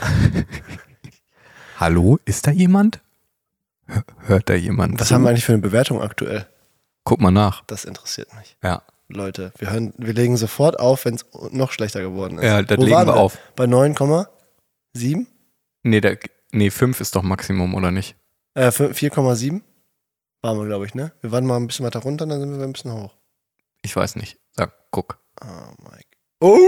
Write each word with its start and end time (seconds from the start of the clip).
Hallo, 1.78 2.18
ist 2.24 2.46
da 2.46 2.50
jemand? 2.50 3.00
Hör- 3.86 4.04
Hört 4.26 4.48
da 4.48 4.54
jemand? 4.54 5.00
Was 5.00 5.08
zu? 5.08 5.14
haben 5.14 5.22
wir 5.22 5.30
eigentlich 5.30 5.44
für 5.44 5.52
eine 5.52 5.62
Bewertung 5.62 6.00
aktuell? 6.02 6.46
Guck 7.04 7.20
mal 7.20 7.30
nach. 7.30 7.64
Das 7.66 7.84
interessiert 7.84 8.34
mich. 8.34 8.56
Ja. 8.62 8.82
Leute, 9.08 9.52
wir, 9.58 9.70
hören, 9.70 9.94
wir 9.96 10.12
legen 10.12 10.36
sofort 10.36 10.78
auf, 10.78 11.06
wenn 11.06 11.14
es 11.14 11.24
noch 11.50 11.72
schlechter 11.72 12.02
geworden 12.02 12.38
ist. 12.38 12.44
Ja, 12.44 12.60
das 12.62 12.76
Wo 12.76 12.82
legen 12.82 12.94
waren 12.94 13.06
wir 13.06 13.16
auf. 13.16 13.38
Bei 13.56 13.64
9,7? 13.64 15.26
Nee, 15.84 16.00
der, 16.02 16.18
nee, 16.52 16.70
5 16.70 17.00
ist 17.00 17.16
doch 17.16 17.22
Maximum, 17.22 17.74
oder 17.74 17.90
nicht? 17.90 18.16
Äh, 18.54 18.68
4,7 18.68 19.62
waren 20.42 20.58
wir, 20.58 20.66
glaube 20.66 20.84
ich, 20.84 20.94
ne? 20.94 21.12
Wir 21.22 21.32
waren 21.32 21.46
mal 21.46 21.56
ein 21.56 21.66
bisschen 21.66 21.86
weiter 21.86 22.00
runter, 22.00 22.26
dann 22.26 22.40
sind 22.40 22.58
wir 22.58 22.64
ein 22.66 22.72
bisschen 22.72 22.92
hoch. 22.92 23.14
Ich 23.80 23.96
weiß 23.96 24.16
nicht. 24.16 24.38
Sag, 24.52 24.74
guck. 24.90 25.18
Oh, 25.40 25.72
Mike. 25.90 26.08
Oh! 26.40 26.58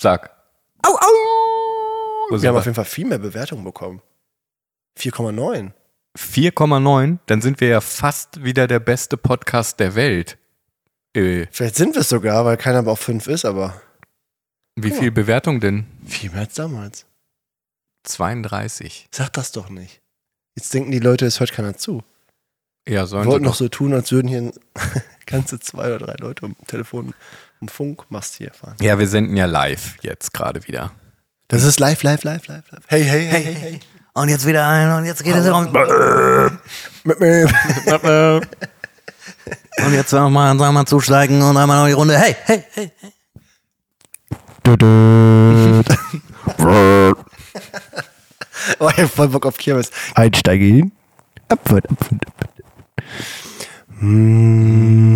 Sag. 0.00 0.30
Au, 0.86 0.92
au! 0.94 1.27
Wir 2.30 2.48
haben 2.48 2.56
auf 2.56 2.64
jeden 2.64 2.74
Fall 2.74 2.84
viel 2.84 3.06
mehr 3.06 3.18
Bewertungen 3.18 3.64
bekommen. 3.64 4.02
4,9. 4.98 5.72
4,9, 6.16 7.18
dann 7.26 7.40
sind 7.40 7.60
wir 7.60 7.68
ja 7.68 7.80
fast 7.80 8.42
wieder 8.42 8.66
der 8.66 8.80
beste 8.80 9.16
Podcast 9.16 9.78
der 9.80 9.94
Welt. 9.94 10.36
Äh, 11.14 11.46
Vielleicht 11.50 11.76
sind 11.76 11.94
wir 11.94 12.00
es 12.00 12.08
sogar, 12.08 12.44
weil 12.44 12.56
keiner 12.56 12.86
auf 12.86 13.00
5 13.00 13.26
ist, 13.28 13.44
aber 13.44 13.80
wie 14.76 14.90
viel 14.90 15.10
Bewertung 15.10 15.60
denn? 15.60 15.86
viel 16.06 16.30
mehr 16.30 16.40
als 16.40 16.54
damals. 16.54 17.06
32. 18.04 19.08
Sag 19.12 19.32
das 19.32 19.52
doch 19.52 19.68
nicht. 19.70 20.00
Jetzt 20.56 20.72
denken 20.74 20.90
die 20.90 20.98
Leute, 20.98 21.26
es 21.26 21.40
hört 21.40 21.52
keiner 21.52 21.76
zu. 21.76 22.02
Ja, 22.88 23.02
Wir 23.02 23.06
sollen 23.06 23.26
wollten 23.26 23.44
sie 23.44 23.48
noch 23.48 23.54
so 23.54 23.68
tun, 23.68 23.92
als 23.92 24.10
würden 24.12 24.28
hier 24.28 24.52
ganze 25.26 25.60
zwei 25.60 25.94
oder 25.94 26.06
drei 26.06 26.14
Leute 26.18 26.46
am 26.46 26.56
Telefon, 26.66 27.14
am 27.60 27.68
Funkmast 27.68 28.36
hier 28.36 28.52
fahren. 28.52 28.76
Ja, 28.80 28.98
wir 28.98 29.06
senden 29.06 29.36
ja 29.36 29.44
live 29.46 29.96
jetzt 30.02 30.32
gerade 30.32 30.66
wieder. 30.66 30.92
Das 31.48 31.64
ist 31.64 31.80
live, 31.80 32.02
live, 32.02 32.24
live, 32.24 32.46
live, 32.46 32.70
live. 32.70 32.82
Hey, 32.88 33.02
hey, 33.02 33.26
hey, 33.26 33.42
hey, 33.42 33.54
hey. 33.54 33.80
Und 34.12 34.28
jetzt 34.28 34.46
wieder 34.46 34.68
ein 34.68 34.92
und 34.92 35.06
jetzt 35.06 35.24
geht 35.24 35.34
es 35.34 35.48
um. 35.48 35.72
Mir. 35.72 36.58
Und 39.78 39.94
jetzt 39.94 40.12
nochmal 40.12 40.54
mal 40.54 40.84
zusteigen 40.84 41.40
und 41.40 41.56
einmal 41.56 41.78
noch 41.78 41.86
die 41.86 41.92
Runde. 41.92 42.18
Hey, 42.18 42.36
hey, 42.44 42.64
hey. 42.74 42.92
Oh, 48.80 48.90
ich 48.90 48.98
hab 48.98 49.10
voll 49.10 49.28
Bock 49.28 49.46
auf 49.46 49.56
Kirmes. 49.56 49.90
Einsteigen. 50.14 50.92
Abfahrt, 51.48 51.90
abfahrt, 51.90 52.26
abfahrt. 52.26 52.52
Hm. 54.00 55.08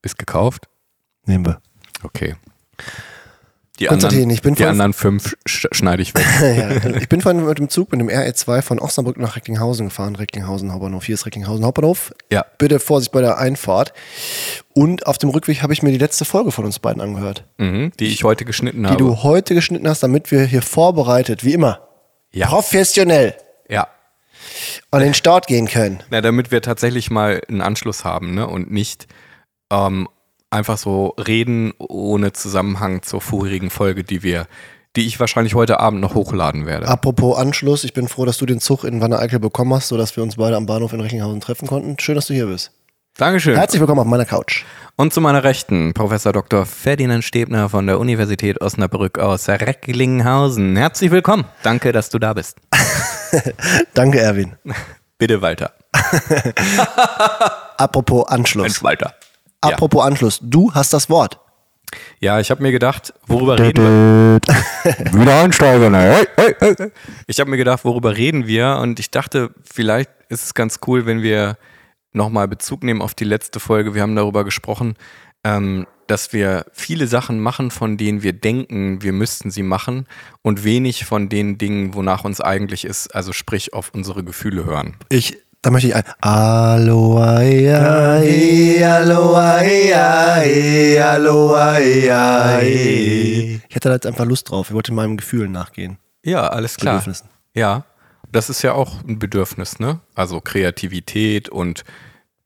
Ist 0.01 0.17
gekauft? 0.17 0.67
Nehmen 1.25 1.45
wir. 1.45 1.61
Okay. 2.03 2.35
Die 3.79 3.85
Konstantin, 3.85 4.23
anderen, 4.23 4.35
ich 4.35 4.41
bin 4.41 4.55
die 4.55 4.65
anderen 4.65 4.91
fünf 4.91 5.37
sch 5.47 5.67
schneide 5.71 6.01
ich 6.01 6.13
weg. 6.13 6.25
ja, 6.41 6.71
ich 6.97 7.07
bin 7.07 7.21
vorhin 7.21 7.45
mit 7.45 7.59
dem 7.59 7.69
Zug 7.69 7.91
mit 7.93 8.01
dem 8.01 8.09
RE2 8.09 8.61
von 8.61 8.79
Osnabrück 8.79 9.17
nach 9.17 9.37
Recklinghausen 9.37 9.87
gefahren. 9.87 10.17
Recklinghausen 10.17 10.73
Hauptbahnhof. 10.73 11.05
Hier 11.05 11.15
ist 11.15 11.25
Recklinghausen 11.25 11.63
Hauptbahnhof. 11.63 12.11
Ja. 12.29 12.45
Bitte 12.57 12.79
Vorsicht 12.79 13.13
bei 13.13 13.21
der 13.21 13.37
Einfahrt. 13.37 13.93
Und 14.73 15.07
auf 15.07 15.17
dem 15.17 15.29
Rückweg 15.29 15.61
habe 15.61 15.71
ich 15.71 15.81
mir 15.83 15.91
die 15.91 15.97
letzte 15.97 16.25
Folge 16.25 16.51
von 16.51 16.65
uns 16.65 16.79
beiden 16.79 17.01
angehört, 17.01 17.45
Mhm, 17.57 17.91
die 17.99 18.07
ich 18.07 18.23
heute 18.25 18.43
geschnitten 18.43 18.83
die 18.83 18.89
habe. 18.89 18.97
du 18.97 19.23
heute 19.23 19.53
geschnitten 19.53 19.87
hast, 19.87 20.03
damit 20.03 20.29
wir 20.31 20.43
hier 20.43 20.61
vorbereitet, 20.61 21.45
wie 21.45 21.53
immer, 21.53 21.79
ja. 22.31 22.47
professionell 22.47 23.35
ja. 23.69 23.87
an 24.91 25.01
den 25.01 25.13
Start 25.13 25.47
gehen 25.47 25.67
können. 25.67 26.03
Na, 26.09 26.21
damit 26.21 26.51
wir 26.51 26.61
tatsächlich 26.61 27.11
mal 27.11 27.41
einen 27.47 27.61
Anschluss 27.61 28.03
haben, 28.03 28.33
ne? 28.33 28.47
Und 28.47 28.71
nicht 28.71 29.07
ähm, 29.71 30.07
einfach 30.49 30.77
so 30.77 31.15
reden 31.17 31.73
ohne 31.77 32.33
Zusammenhang 32.33 33.01
zur 33.01 33.21
vorherigen 33.21 33.69
Folge, 33.69 34.03
die 34.03 34.23
wir, 34.23 34.47
die 34.95 35.05
ich 35.05 35.19
wahrscheinlich 35.19 35.53
heute 35.53 35.79
Abend 35.79 36.01
noch 36.01 36.15
hochladen 36.15 36.65
werde. 36.65 36.87
Apropos 36.87 37.37
Anschluss, 37.37 37.83
ich 37.83 37.93
bin 37.93 38.07
froh, 38.07 38.25
dass 38.25 38.37
du 38.37 38.45
den 38.45 38.59
Zug 38.59 38.83
in 38.83 39.01
Wanne-Eickel 39.01 39.39
bekommen 39.39 39.73
hast, 39.73 39.89
sodass 39.89 40.15
wir 40.15 40.23
uns 40.23 40.37
beide 40.37 40.55
am 40.55 40.65
Bahnhof 40.65 40.93
in 40.93 41.01
Recklinghausen 41.01 41.41
treffen 41.41 41.67
konnten. 41.67 41.97
Schön, 41.99 42.15
dass 42.15 42.27
du 42.27 42.33
hier 42.33 42.47
bist. 42.47 42.71
Dankeschön. 43.19 43.57
Herzlich 43.57 43.81
willkommen 43.81 43.99
auf 43.99 44.07
meiner 44.07 44.23
Couch. 44.23 44.63
Und 44.95 45.13
zu 45.13 45.19
meiner 45.19 45.43
Rechten, 45.43 45.93
Professor 45.93 46.31
Dr. 46.31 46.65
Ferdinand 46.65 47.21
Stebner 47.21 47.67
von 47.67 47.85
der 47.85 47.99
Universität 47.99 48.61
Osnabrück 48.61 49.19
aus 49.19 49.49
Recklinghausen. 49.49 50.77
Herzlich 50.77 51.11
willkommen. 51.11 51.43
Danke, 51.61 51.91
dass 51.91 52.09
du 52.09 52.17
da 52.17 52.33
bist. 52.33 52.55
Danke, 53.93 54.21
Erwin. 54.21 54.53
Bitte 55.17 55.41
Walter. 55.41 55.73
Apropos 57.77 58.25
Anschluss. 58.29 58.63
Mensch, 58.63 58.83
Walter. 58.83 59.13
Ja. 59.65 59.71
Apropos 59.71 60.01
Anschluss, 60.05 60.39
du 60.41 60.73
hast 60.73 60.93
das 60.93 61.09
Wort. 61.09 61.41
Ja, 62.21 62.39
ich 62.39 62.49
habe 62.51 62.63
mir 62.63 62.71
gedacht, 62.71 63.13
worüber 63.27 63.59
reden 63.59 63.83
wir? 63.83 65.21
Wieder 65.21 65.41
einsteigen. 65.41 65.93
Hey, 65.93 66.25
hey, 66.37 66.55
hey. 66.57 66.91
Ich 67.27 67.41
habe 67.41 67.49
mir 67.49 67.57
gedacht, 67.57 67.83
worüber 67.83 68.15
reden 68.15 68.47
wir? 68.47 68.77
Und 68.77 68.97
ich 68.97 69.11
dachte, 69.11 69.49
vielleicht 69.69 70.09
ist 70.29 70.45
es 70.45 70.53
ganz 70.53 70.79
cool, 70.87 71.05
wenn 71.05 71.21
wir 71.21 71.57
nochmal 72.11 72.47
Bezug 72.47 72.83
nehmen 72.83 73.01
auf 73.01 73.13
die 73.13 73.23
letzte 73.23 73.59
Folge. 73.59 73.93
Wir 73.93 74.01
haben 74.01 74.15
darüber 74.15 74.43
gesprochen, 74.43 74.95
ähm, 75.43 75.85
dass 76.07 76.33
wir 76.33 76.65
viele 76.73 77.07
Sachen 77.07 77.39
machen, 77.39 77.71
von 77.71 77.97
denen 77.97 78.23
wir 78.23 78.33
denken, 78.33 79.01
wir 79.01 79.13
müssten 79.13 79.51
sie 79.51 79.63
machen 79.63 80.07
und 80.41 80.63
wenig 80.63 81.05
von 81.05 81.29
den 81.29 81.57
Dingen, 81.57 81.93
wonach 81.93 82.23
uns 82.23 82.41
eigentlich 82.41 82.83
ist, 82.85 83.13
also 83.13 83.31
sprich 83.31 83.73
auf 83.73 83.91
unsere 83.93 84.23
Gefühle 84.23 84.65
hören. 84.65 84.95
Ich, 85.09 85.37
da 85.61 85.69
möchte 85.69 85.87
ich 85.87 85.95
ein 85.95 86.03
ia, 90.41 90.43
aloha, 91.13 91.77
ia, 91.79 92.59
ia. 92.59 92.61
Ich 93.69 93.75
hätte 93.75 93.89
da 93.89 93.95
jetzt 93.95 94.07
einfach 94.07 94.25
Lust 94.25 94.49
drauf. 94.49 94.69
Ich 94.69 94.73
wollte 94.73 94.91
meinem 94.93 95.15
Gefühl 95.15 95.47
nachgehen. 95.47 95.99
Ja, 96.23 96.47
alles 96.47 96.75
klar. 96.77 96.95
Bedürfnissen. 96.95 97.29
Ja, 97.53 97.85
das 98.31 98.49
ist 98.49 98.61
ja 98.61 98.73
auch 98.73 99.03
ein 99.03 99.19
Bedürfnis, 99.19 99.79
ne? 99.79 99.99
Also 100.15 100.41
Kreativität 100.41 101.49
und 101.49 101.83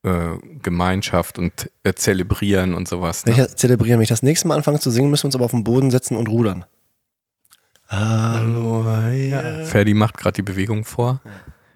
äh, 0.03 0.37
Gemeinschaft 0.61 1.37
und 1.37 1.71
äh, 1.83 1.93
Zelebrieren 1.93 2.73
und 2.73 2.87
sowas. 2.87 3.25
Ne? 3.25 3.33
ich 3.33 3.55
zelebrieren, 3.55 3.99
wenn 3.99 4.03
ich 4.03 4.09
das 4.09 4.23
nächste 4.23 4.47
Mal 4.47 4.55
anfange 4.55 4.79
zu 4.79 4.91
singen, 4.91 5.09
müssen 5.09 5.23
wir 5.23 5.27
uns 5.27 5.35
aber 5.35 5.45
auf 5.45 5.51
den 5.51 5.63
Boden 5.63 5.91
setzen 5.91 6.17
und 6.17 6.27
rudern. 6.27 6.65
Aloha, 7.87 9.11
ia. 9.11 9.65
Ferdi 9.65 9.93
macht 9.93 10.17
gerade 10.17 10.35
die 10.35 10.41
Bewegung 10.41 10.83
vor. 10.83 11.21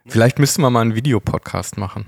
Vielleicht 0.07 0.39
müssten 0.39 0.61
wir 0.61 0.69
mal 0.69 0.81
einen 0.81 0.95
Videopodcast 0.95 1.77
machen. 1.77 2.05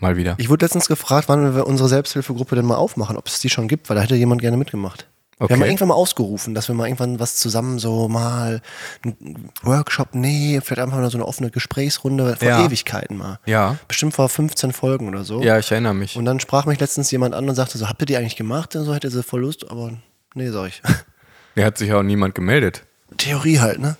Mal 0.00 0.16
wieder. 0.16 0.36
Ich 0.38 0.48
wurde 0.48 0.64
letztens 0.64 0.86
gefragt, 0.86 1.28
wann 1.28 1.54
wir 1.54 1.66
unsere 1.66 1.88
Selbsthilfegruppe 1.88 2.54
denn 2.54 2.66
mal 2.66 2.76
aufmachen, 2.76 3.16
ob 3.16 3.26
es 3.26 3.40
die 3.40 3.48
schon 3.48 3.68
gibt, 3.68 3.88
weil 3.88 3.96
da 3.96 4.02
hätte 4.02 4.14
jemand 4.14 4.40
gerne 4.40 4.56
mitgemacht. 4.56 5.08
Wir 5.40 5.44
haben 5.44 5.50
mal 5.50 5.64
Okay. 5.64 5.68
irgendwann 5.70 5.88
mal 5.88 5.94
ausgerufen, 5.94 6.54
dass 6.54 6.66
wir 6.68 6.74
mal 6.74 6.86
irgendwann 6.86 7.20
was 7.20 7.36
zusammen 7.36 7.78
so 7.78 8.08
mal 8.08 8.60
einen 9.04 9.50
Workshop, 9.62 10.08
nee, 10.14 10.60
vielleicht 10.62 10.80
einfach 10.82 10.98
mal 10.98 11.10
so 11.10 11.16
eine 11.18 11.26
offene 11.26 11.50
Gesprächsrunde 11.50 12.36
vor 12.36 12.48
Ja. 12.48 12.64
Ewigkeiten 12.66 13.16
mal. 13.16 13.38
Ja, 13.46 13.76
Bestimmt 13.86 14.14
vor 14.14 14.28
15 14.28 14.72
Folgen 14.72 15.08
oder 15.08 15.22
so. 15.24 15.40
ja, 15.42 15.58
ich 15.58 15.70
erinnere 15.70 15.94
mich. 15.94 16.16
Und 16.16 16.24
dann 16.24 16.40
sprach 16.40 16.66
mich 16.66 16.80
letztens 16.80 17.10
jemand 17.12 17.34
an 17.36 17.48
und 17.48 17.54
sagte 17.54 17.78
so, 17.78 17.88
habt 17.88 18.02
ihr 18.02 18.06
die 18.06 18.16
eigentlich 18.16 18.34
gemacht? 18.36 18.74
Und 18.74 18.84
so 18.84 18.94
hätte 18.94 19.10
sie 19.10 19.22
voll 19.22 19.42
Lust, 19.42 19.70
aber 19.70 19.92
nee, 20.34 20.50
sag 20.50 20.68
ich. 20.68 20.82
Der 21.56 21.66
hat 21.66 21.78
sich 21.78 21.88
ja 21.88 21.98
auch 21.98 22.02
niemand 22.02 22.34
gemeldet. 22.34 22.82
Theorie 23.16 23.60
halt, 23.60 23.78
ne? 23.78 23.96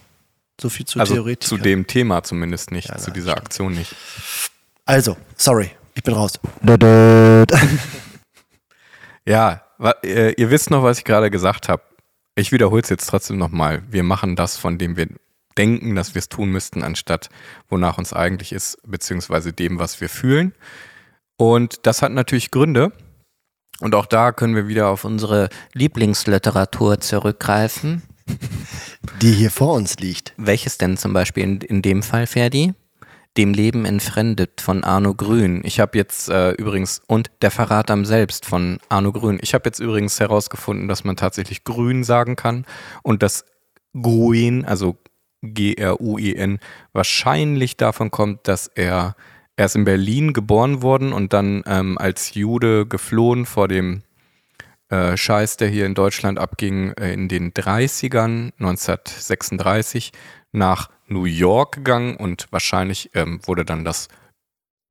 So 0.61 0.69
viel 0.69 0.87
zu 0.87 0.99
Also 0.99 1.15
Theoretik. 1.15 1.49
zu 1.49 1.57
dem 1.57 1.87
Thema 1.87 2.23
zumindest 2.25 2.73
nicht, 2.73 2.89
Ja, 2.89 2.97
zu 2.97 3.11
nein, 3.11 3.15
dieser 3.15 3.31
stimmt. 3.33 3.47
Aktion 3.47 3.73
nicht. 3.75 3.95
Also, 4.87 5.17
sorry, 5.37 5.71
ich 5.95 6.03
bin 6.03 6.15
raus. 6.15 6.33
Ja, 9.25 9.63
ihr 10.03 10.51
wisst 10.51 10.71
noch, 10.71 10.83
was 10.83 10.99
ich 10.99 11.05
gerade 11.05 11.31
gesagt 11.31 11.69
habe. 11.69 11.83
Ich 12.35 12.53
wiederhole 12.53 12.83
es 12.83 12.89
jetzt 12.89 13.07
trotzdem 13.07 13.37
nochmal. 13.39 13.83
Wir 13.91 14.03
machen 14.03 14.37
das, 14.37 14.57
von 14.57 14.79
dem 14.79 14.97
wir 14.97 15.09
denken, 15.57 15.97
dass 15.97 16.15
wir 16.15 16.21
es 16.21 16.29
tun 16.29 16.51
müssten, 16.51 16.83
anstatt 16.83 17.29
wonach 17.69 17.99
uns 17.99 18.13
eigentlich 18.13 18.53
ist, 18.53 18.79
beziehungsweise 18.87 19.53
dem, 19.53 19.79
was 19.79 20.01
wir 20.01 20.09
fühlen. 20.09 20.55
Und 21.37 21.87
das 21.87 22.03
hat 22.03 22.13
natürlich 22.13 22.51
Gründe. 22.51 22.93
Und 23.81 23.95
auch 23.95 24.07
da 24.07 24.33
können 24.33 24.55
wir 24.55 24.69
wieder 24.69 24.89
auf 24.89 25.05
unsere 25.05 25.49
Lieblingsliteratur 25.73 27.01
zurückgreifen. 27.01 28.03
Die 29.23 29.33
hier 29.33 29.51
vor 29.51 29.75
uns 29.75 29.99
liegt. 29.99 30.35
Welches 30.37 30.79
denn 30.79 30.97
zum 30.97 31.13
Beispiel 31.13 31.45
in, 31.45 31.61
in 31.61 31.83
dem 31.83 32.03
Fall, 32.03 32.27
Ferdi? 32.27 32.75
Dem 33.37 33.53
Leben 33.53 33.85
entfremdet 33.85 34.61
von 34.61 34.83
Arno 34.83 35.15
Grün. 35.15 35.61
Ich 35.65 35.79
habe 35.79 35.97
jetzt 35.97 36.29
äh, 36.29 36.53
übrigens, 36.53 37.03
und 37.07 37.31
Der 37.43 37.51
Verrat 37.51 37.91
am 37.91 38.05
Selbst 38.05 38.47
von 38.47 38.79
Arno 38.89 39.13
Grün. 39.13 39.39
Ich 39.43 39.55
habe 39.55 39.65
jetzt 39.67 39.79
übrigens 39.79 40.19
herausgefunden, 40.19 40.89
dass 40.89 41.05
man 41.05 41.17
tatsächlich 41.17 41.63
Grün 41.63 42.03
sagen 42.03 42.35
kann 42.35 42.65
und 43.03 43.23
dass 43.23 43.45
Grün, 43.95 44.65
also 44.65 44.97
G-R-U-I-N, 45.43 46.59
wahrscheinlich 46.93 47.77
davon 47.77 48.11
kommt, 48.11 48.49
dass 48.49 48.67
er, 48.67 49.15
er 49.57 49.67
ist 49.67 49.77
in 49.77 49.85
Berlin 49.85 50.33
geboren 50.33 50.83
worden 50.83 51.13
und 51.13 51.33
dann 51.33 51.63
ähm, 51.67 51.97
als 51.97 52.35
Jude 52.35 52.87
geflohen 52.87 53.47
vor 53.47 53.69
dem 53.69 54.03
äh, 54.89 55.17
Scheiß, 55.17 55.59
der 55.59 55.69
hier 55.69 55.87
in 55.87 55.95
Deutschland 55.95 56.39
abging, 56.39 56.93
äh, 56.93 57.13
in 57.13 57.29
den 57.29 57.53
30ern, 57.53 58.53
1936, 58.59 60.13
nach 60.53 60.89
New 61.09 61.25
York 61.25 61.77
gegangen 61.77 62.17
und 62.17 62.47
wahrscheinlich 62.51 63.11
ähm, 63.15 63.41
wurde 63.45 63.65
dann 63.65 63.85
das 63.85 64.09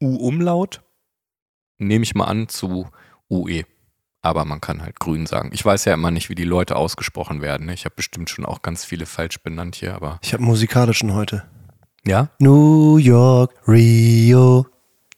U-Umlaut, 0.02 0.82
nehme 1.78 2.04
ich 2.04 2.16
mal 2.16 2.26
an, 2.26 2.50
zu 2.50 2.90
UE. 3.30 3.64
Aber 4.22 4.46
man 4.46 4.60
kann 4.60 4.82
halt 4.82 5.00
grün 5.00 5.26
sagen. 5.26 5.52
Ich 5.54 5.64
weiß 5.64 5.86
ja 5.86 5.94
immer 5.94 6.12
nicht, 6.12 6.30
wie 6.30 6.36
die 6.36 6.44
Leute 6.44 6.76
ausgesprochen 6.76 7.42
werden. 7.42 7.68
ne? 7.68 7.74
Ich 7.74 7.86
habe 7.86 7.96
bestimmt 7.96 8.30
schon 8.30 8.46
auch 8.46 8.62
ganz 8.62 8.84
viele 8.84 9.06
falsch 9.06 9.40
benannt 9.40 9.76
hier, 9.76 9.96
aber. 9.96 10.20
Ich 10.22 10.34
habe 10.34 10.44
musikalischen 10.44 11.14
heute. 11.14 11.44
Ja? 12.06 12.30
New 12.40 12.98
York, 12.98 13.54
Rio. 13.68 14.66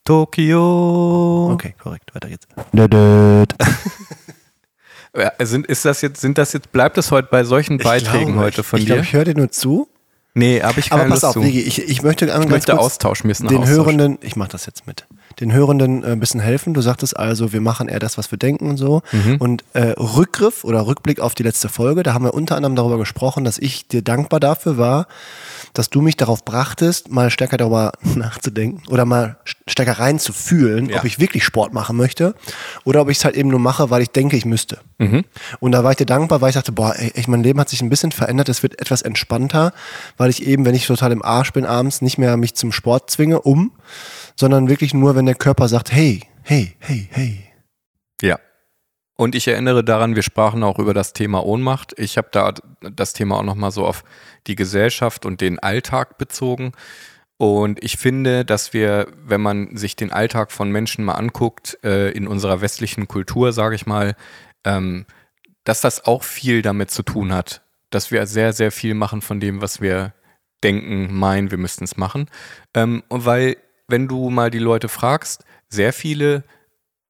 Tokio. 0.04 1.52
Okay, 1.54 1.76
korrekt. 1.82 2.14
Weiter 2.16 2.30
geht's. 2.30 2.48
Sind, 5.40 5.66
ist 5.68 5.86
das 5.86 6.02
jetzt, 6.02 6.22
sind 6.22 6.38
das 6.38 6.54
jetzt, 6.54 6.72
bleibt 6.72 6.98
es 6.98 7.12
heute 7.12 7.28
bei 7.32 7.44
solchen 7.44 7.80
Beiträgen 7.80 8.34
glaube, 8.34 8.40
heute 8.40 8.64
von 8.64 8.80
ich, 8.80 8.86
dir? 8.86 8.92
Ich 8.92 8.96
glaube, 8.96 9.06
ich 9.06 9.14
höre 9.14 9.26
dir 9.26 9.36
nur 9.36 9.52
zu. 9.52 9.90
Nee, 10.34 10.62
habe 10.62 10.80
ich 10.80 10.90
keine 10.90 11.04
Aber 11.04 11.10
pass 11.12 11.22
Lust 11.24 11.26
auf, 11.26 11.34
zu. 11.34 11.42
Digi, 11.42 11.62
ich, 11.62 11.82
ich 11.82 12.02
möchte 12.02 12.26
ich 12.26 12.50
möchte 12.50 12.72
kurz 12.72 12.86
Austausch, 12.86 13.24
mir 13.24 13.34
den 13.34 13.48
Austausch. 13.48 13.70
Hörenden, 13.70 14.18
ich 14.22 14.36
mache 14.36 14.50
das 14.50 14.66
jetzt 14.66 14.88
mit, 14.88 15.06
den 15.40 15.54
Hörenden 15.54 16.04
äh, 16.04 16.08
ein 16.08 16.20
bisschen 16.20 16.40
helfen. 16.40 16.74
Du 16.74 16.82
sagtest 16.82 17.16
also, 17.18 17.54
wir 17.54 17.62
machen 17.62 17.88
eher 17.88 18.00
das, 18.00 18.18
was 18.18 18.32
wir 18.32 18.38
denken 18.38 18.70
und 18.70 18.78
so. 18.78 19.02
Mhm. 19.12 19.38
Und 19.38 19.64
äh, 19.74 19.94
Rückgriff 19.98 20.64
oder 20.64 20.86
Rückblick 20.88 21.20
auf 21.20 21.36
die 21.36 21.44
letzte 21.44 21.70
Folge, 21.70 22.04
da 22.04 22.14
haben 22.14 22.26
wir 22.26 22.34
unter 22.34 22.56
anderem 22.56 22.76
darüber 22.76 22.98
gesprochen, 22.98 23.44
dass 23.44 23.58
ich 23.58 23.88
dir 23.88 24.02
dankbar 24.02 24.40
dafür 24.40 24.78
war, 24.78 25.08
dass 25.74 25.90
du 25.90 26.02
mich 26.02 26.18
darauf 26.18 26.44
brachtest, 26.46 27.12
mal 27.12 27.30
stärker 27.30 27.58
darüber 27.58 27.92
nachzudenken 28.16 28.82
oder 28.90 29.06
mal 29.06 29.38
st- 29.46 29.56
stärker 29.68 30.00
reinzufühlen, 30.00 30.90
Ja. 30.90 30.98
ob 31.00 31.06
ich 31.06 31.20
wirklich 31.20 31.44
Sport 31.44 31.74
machen 31.74 31.96
möchte 31.96 32.34
oder 32.84 33.02
ob 33.02 33.10
ich 33.10 33.18
es 33.20 33.26
halt 33.26 33.36
eben 33.36 33.50
nur 33.50 33.60
mache, 33.60 33.90
weil 33.90 34.02
ich 34.02 34.10
denke, 34.10 34.36
ich 34.36 34.46
müsste. 34.46 34.80
Mhm. 34.98 35.24
Und 35.60 35.72
da 35.72 35.84
war 35.84 35.92
ich 35.92 35.98
dir 35.98 36.06
dankbar, 36.06 36.42
weil 36.42 36.50
ich 36.50 36.56
dachte, 36.56 36.72
boah, 36.72 36.96
ey, 36.98 37.12
echt, 37.16 37.28
mein 37.28 37.44
Leben 37.44 37.60
hat 37.60 37.70
sich 37.70 37.82
ein 37.82 37.90
bisschen 37.90 38.12
verändert, 38.12 38.50
es 38.50 38.64
wird 38.64 38.80
etwas 38.82 39.02
entspannter, 39.04 39.74
weil 40.18 40.30
ich 40.30 40.46
eben, 40.46 40.66
wenn 40.66 40.76
ich 40.76 40.88
total 40.88 41.12
im 41.12 41.22
Arsch 41.24 41.54
bin 41.54 41.66
abends, 41.66 42.02
nicht 42.02 42.18
mehr 42.18 42.36
mich 42.38 42.56
zum 42.56 42.72
Sport 42.72 43.10
zwinge, 43.12 43.42
um, 43.42 43.72
sondern 44.40 44.70
wirklich 44.70 44.94
nur, 44.94 45.16
wenn 45.16 45.26
der 45.26 45.36
Körper 45.36 45.68
sagt, 45.68 45.92
hey, 45.92 46.22
hey, 46.44 46.74
hey, 46.80 47.10
hey. 47.12 47.44
Ja. 48.22 48.40
Und 49.18 49.36
ich 49.36 49.50
erinnere 49.50 49.84
daran, 49.84 50.16
wir 50.16 50.24
sprachen 50.24 50.64
auch 50.64 50.80
über 50.80 50.94
das 50.94 51.12
Thema 51.12 51.46
Ohnmacht. 51.46 51.94
Ich 52.00 52.18
habe 52.18 52.30
da 52.32 52.54
das 52.80 53.12
Thema 53.12 53.38
auch 53.38 53.44
nochmal 53.44 53.72
so 53.72 53.86
auf 53.86 54.06
die 54.48 54.56
Gesellschaft 54.56 55.26
und 55.26 55.42
den 55.42 55.60
Alltag 55.60 56.18
bezogen. 56.18 56.72
Und 57.36 57.84
ich 57.84 57.98
finde, 57.98 58.46
dass 58.46 58.72
wir, 58.72 59.08
wenn 59.26 59.42
man 59.42 59.76
sich 59.76 59.98
den 59.98 60.14
Alltag 60.14 60.54
von 60.54 60.72
Menschen 60.72 61.04
mal 61.04 61.16
anguckt, 61.16 61.78
äh, 61.84 62.12
in 62.12 62.26
unserer 62.26 62.62
westlichen 62.62 63.10
Kultur, 63.10 63.52
sage 63.52 63.76
ich 63.76 63.86
mal, 63.86 64.16
ähm, 64.64 65.06
dass 65.66 65.82
das 65.82 66.06
auch 66.06 66.24
viel 66.24 66.62
damit 66.62 66.92
zu 66.92 67.04
tun 67.04 67.34
hat, 67.34 67.62
dass 67.90 68.10
wir 68.10 68.26
sehr, 68.26 68.54
sehr 68.54 68.72
viel 68.72 68.94
machen 68.94 69.22
von 69.22 69.42
dem, 69.42 69.62
was 69.62 69.82
wir 69.82 70.14
denken, 70.64 71.14
meinen, 71.14 71.52
wir 71.52 71.58
müssten 71.58 71.84
es 71.84 71.98
machen. 71.98 72.30
Ähm, 72.74 73.04
weil, 73.10 73.58
wenn 73.90 74.08
du 74.08 74.30
mal 74.30 74.50
die 74.50 74.60
Leute 74.60 74.90
fragst, 74.90 75.44
sehr 75.70 75.94
viele 75.94 76.44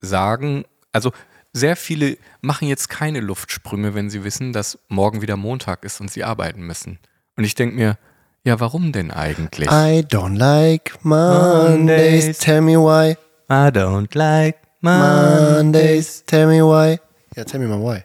sagen, 0.02 0.66
also 0.92 1.12
sehr 1.54 1.76
viele 1.76 2.18
machen 2.42 2.68
jetzt 2.68 2.90
keine 2.90 3.20
Luftsprünge, 3.20 3.94
wenn 3.94 4.10
sie 4.10 4.24
wissen, 4.24 4.54
dass 4.54 4.80
morgen 4.88 5.22
wieder 5.22 5.38
Montag 5.38 5.84
ist 5.84 6.00
und 6.00 6.12
sie 6.12 6.24
arbeiten 6.24 6.62
müssen. 6.62 7.00
Und 7.36 7.44
ich 7.44 7.56
denke 7.56 7.76
mir, 7.76 7.98
ja, 8.44 8.60
warum 8.60 8.92
denn 8.92 9.12
eigentlich? 9.12 9.68
I 9.68 10.02
don't 10.02 10.38
like 10.38 10.98
Mondays, 11.04 11.70
Mondays. 11.70 12.38
tell 12.38 12.62
me 12.62 12.78
why. 12.78 13.18
I 13.52 13.70
don't 13.70 14.18
like 14.18 14.58
Mondays, 14.82 16.24
tell 16.25 16.48
me 16.48 16.64
why. 16.64 17.00
Ja, 17.36 17.44
tell 17.44 17.60
me 17.60 17.68
mal 17.68 17.80
why. 17.82 18.04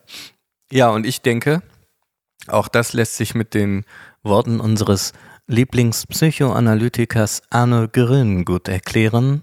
Ja, 0.70 0.90
und 0.90 1.06
ich 1.06 1.22
denke, 1.22 1.62
auch 2.48 2.68
das 2.68 2.92
lässt 2.92 3.16
sich 3.16 3.34
mit 3.34 3.54
den 3.54 3.84
Worten 4.22 4.58
unseres 4.58 5.12
Lieblingspsychoanalytikers 5.46 7.42
Arno 7.50 7.86
Grün 7.86 8.46
gut 8.46 8.66
erklären. 8.66 9.42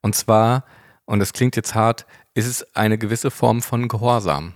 Und 0.00 0.14
zwar, 0.14 0.64
und 1.06 1.18
das 1.18 1.32
klingt 1.32 1.56
jetzt 1.56 1.74
hart, 1.74 2.06
ist 2.34 2.46
es 2.46 2.76
eine 2.76 2.98
gewisse 2.98 3.32
Form 3.32 3.60
von 3.60 3.88
Gehorsam. 3.88 4.52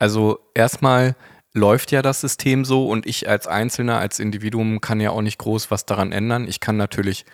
Also 0.00 0.40
erstmal 0.54 1.14
läuft 1.52 1.92
ja 1.92 2.02
das 2.02 2.20
System 2.20 2.64
so 2.64 2.88
und 2.88 3.06
ich 3.06 3.28
als 3.28 3.46
Einzelner, 3.46 3.98
als 3.98 4.18
Individuum 4.18 4.80
kann 4.80 5.00
ja 5.00 5.10
auch 5.10 5.22
nicht 5.22 5.38
groß 5.38 5.70
was 5.70 5.86
daran 5.86 6.10
ändern. 6.10 6.48
Ich 6.48 6.58
kann 6.58 6.76
natürlich 6.76 7.24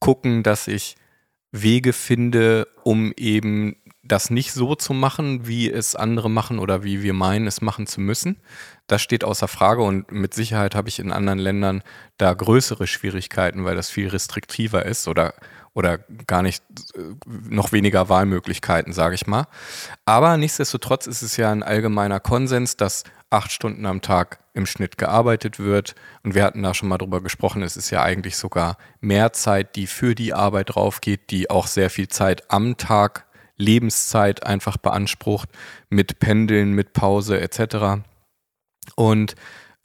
gucken, 0.00 0.42
dass 0.42 0.66
ich 0.66 0.96
Wege 1.52 1.92
finde, 1.92 2.66
um 2.82 3.12
eben 3.16 3.76
das 4.06 4.30
nicht 4.30 4.52
so 4.52 4.74
zu 4.74 4.92
machen, 4.92 5.46
wie 5.46 5.70
es 5.70 5.96
andere 5.96 6.30
machen 6.30 6.58
oder 6.58 6.84
wie 6.84 7.02
wir 7.02 7.14
meinen, 7.14 7.46
es 7.46 7.62
machen 7.62 7.86
zu 7.86 8.00
müssen. 8.00 8.40
Das 8.86 9.00
steht 9.00 9.24
außer 9.24 9.48
Frage 9.48 9.82
und 9.82 10.12
mit 10.12 10.34
Sicherheit 10.34 10.74
habe 10.74 10.88
ich 10.88 10.98
in 10.98 11.10
anderen 11.10 11.38
Ländern 11.38 11.82
da 12.18 12.34
größere 12.34 12.86
Schwierigkeiten, 12.86 13.64
weil 13.64 13.76
das 13.76 13.88
viel 13.88 14.08
restriktiver 14.08 14.84
ist 14.84 15.08
oder, 15.08 15.32
oder 15.72 15.98
gar 16.26 16.42
nicht 16.42 16.62
äh, 16.94 17.00
noch 17.48 17.72
weniger 17.72 18.10
Wahlmöglichkeiten, 18.10 18.92
sage 18.92 19.14
ich 19.14 19.26
mal. 19.26 19.46
Aber 20.04 20.36
nichtsdestotrotz 20.36 21.06
ist 21.06 21.22
es 21.22 21.38
ja 21.38 21.50
ein 21.50 21.62
allgemeiner 21.62 22.20
Konsens, 22.20 22.76
dass 22.76 23.04
acht 23.30 23.52
Stunden 23.52 23.86
am 23.86 24.02
Tag 24.02 24.38
im 24.52 24.66
Schnitt 24.66 24.98
gearbeitet 24.98 25.58
wird. 25.58 25.94
Und 26.22 26.34
wir 26.34 26.44
hatten 26.44 26.62
da 26.62 26.74
schon 26.74 26.88
mal 26.88 26.98
drüber 26.98 27.22
gesprochen, 27.22 27.62
es 27.62 27.76
ist 27.76 27.90
ja 27.90 28.02
eigentlich 28.02 28.36
sogar 28.36 28.76
mehr 29.00 29.32
Zeit, 29.32 29.76
die 29.76 29.86
für 29.86 30.14
die 30.14 30.34
Arbeit 30.34 30.74
draufgeht, 30.74 31.30
die 31.30 31.50
auch 31.50 31.66
sehr 31.66 31.90
viel 31.90 32.08
Zeit 32.08 32.50
am 32.50 32.76
Tag, 32.76 33.26
Lebenszeit 33.56 34.44
einfach 34.44 34.76
beansprucht, 34.76 35.48
mit 35.88 36.18
Pendeln, 36.18 36.72
mit 36.72 36.92
Pause 36.92 37.40
etc. 37.40 38.02
Und 38.96 39.34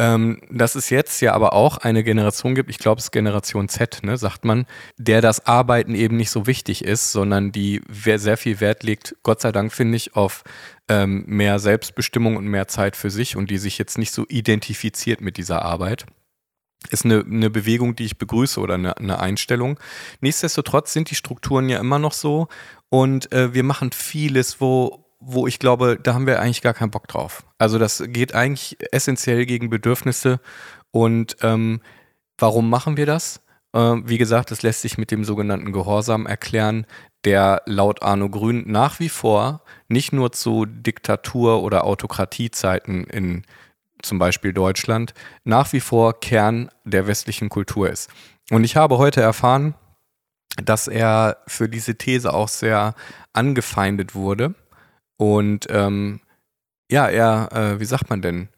ähm, 0.01 0.41
dass 0.49 0.75
es 0.75 0.89
jetzt 0.89 1.19
ja 1.21 1.33
aber 1.33 1.51
auch 1.51 1.77
eine 1.77 2.03
Generation 2.05 2.55
gibt, 2.55 2.69
ich 2.69 2.77
glaube 2.77 2.99
es 2.99 3.05
ist 3.05 3.11
Generation 3.11 3.67
Z, 3.67 3.99
ne, 4.03 4.17
sagt 4.17 4.45
man, 4.45 4.65
der 4.97 5.19
das 5.19 5.45
Arbeiten 5.45 5.93
eben 5.93 6.15
nicht 6.15 6.31
so 6.31 6.47
wichtig 6.47 6.85
ist, 6.85 7.11
sondern 7.11 7.51
die 7.51 7.81
sehr 7.89 8.37
viel 8.37 8.61
Wert 8.61 8.83
legt, 8.83 9.17
Gott 9.23 9.41
sei 9.41 9.51
Dank 9.51 9.73
finde 9.73 9.97
ich, 9.97 10.15
auf 10.15 10.43
ähm, 10.87 11.25
mehr 11.27 11.59
Selbstbestimmung 11.59 12.37
und 12.37 12.47
mehr 12.47 12.69
Zeit 12.69 12.95
für 12.95 13.09
sich 13.09 13.35
und 13.35 13.49
die 13.49 13.57
sich 13.57 13.77
jetzt 13.77 13.97
nicht 13.97 14.13
so 14.13 14.25
identifiziert 14.29 15.19
mit 15.19 15.35
dieser 15.35 15.63
Arbeit. 15.63 16.05
Ist 16.89 17.05
eine, 17.05 17.25
eine 17.25 17.49
Bewegung, 17.49 17.95
die 17.95 18.05
ich 18.05 18.17
begrüße 18.17 18.59
oder 18.59 18.75
eine, 18.75 18.95
eine 18.97 19.19
Einstellung. 19.19 19.79
Nichtsdestotrotz 20.21 20.93
sind 20.93 21.11
die 21.11 21.15
Strukturen 21.15 21.67
ja 21.67 21.79
immer 21.79 21.99
noch 21.99 22.13
so 22.13 22.47
und 22.89 23.31
äh, 23.33 23.53
wir 23.53 23.63
machen 23.63 23.91
vieles, 23.91 24.61
wo, 24.61 25.05
wo 25.19 25.45
ich 25.45 25.59
glaube, 25.59 25.99
da 26.01 26.13
haben 26.13 26.25
wir 26.25 26.39
eigentlich 26.39 26.61
gar 26.61 26.73
keinen 26.73 26.91
Bock 26.91 27.07
drauf. 27.07 27.43
Also 27.57 27.77
das 27.79 28.01
geht 28.07 28.33
eigentlich 28.33 28.77
essentiell 28.91 29.45
gegen 29.45 29.69
Bedürfnisse 29.69 30.39
und 30.91 31.35
ähm, 31.41 31.81
warum 32.37 32.69
machen 32.69 32.95
wir 32.95 33.05
das? 33.05 33.41
Ähm, 33.73 34.03
wie 34.07 34.17
gesagt, 34.17 34.51
das 34.51 34.63
lässt 34.63 34.81
sich 34.81 34.97
mit 34.97 35.11
dem 35.11 35.23
sogenannten 35.23 35.73
Gehorsam 35.73 36.25
erklären, 36.25 36.85
der 37.25 37.61
laut 37.65 38.01
Arno 38.01 38.29
Grün 38.29 38.63
nach 38.67 38.99
wie 38.99 39.09
vor 39.09 39.61
nicht 39.87 40.13
nur 40.13 40.31
zu 40.31 40.65
Diktatur- 40.65 41.61
oder 41.61 41.83
Autokratiezeiten 41.83 43.03
in 43.05 43.43
zum 44.01 44.19
Beispiel 44.19 44.53
Deutschland 44.53 45.13
nach 45.43 45.73
wie 45.73 45.79
vor 45.79 46.19
Kern 46.19 46.69
der 46.83 47.07
westlichen 47.07 47.49
Kultur 47.49 47.89
ist. 47.89 48.09
Und 48.51 48.63
ich 48.63 48.75
habe 48.75 48.97
heute 48.97 49.21
erfahren, 49.21 49.75
dass 50.63 50.87
er 50.87 51.37
für 51.47 51.69
diese 51.69 51.95
These 51.95 52.33
auch 52.33 52.47
sehr 52.47 52.95
angefeindet 53.33 54.15
wurde. 54.15 54.55
Und 55.17 55.67
ähm, 55.69 56.21
ja, 56.91 57.07
er, 57.07 57.49
äh, 57.53 57.79
wie 57.79 57.85
sagt 57.85 58.09
man 58.09 58.21
denn, 58.21 58.49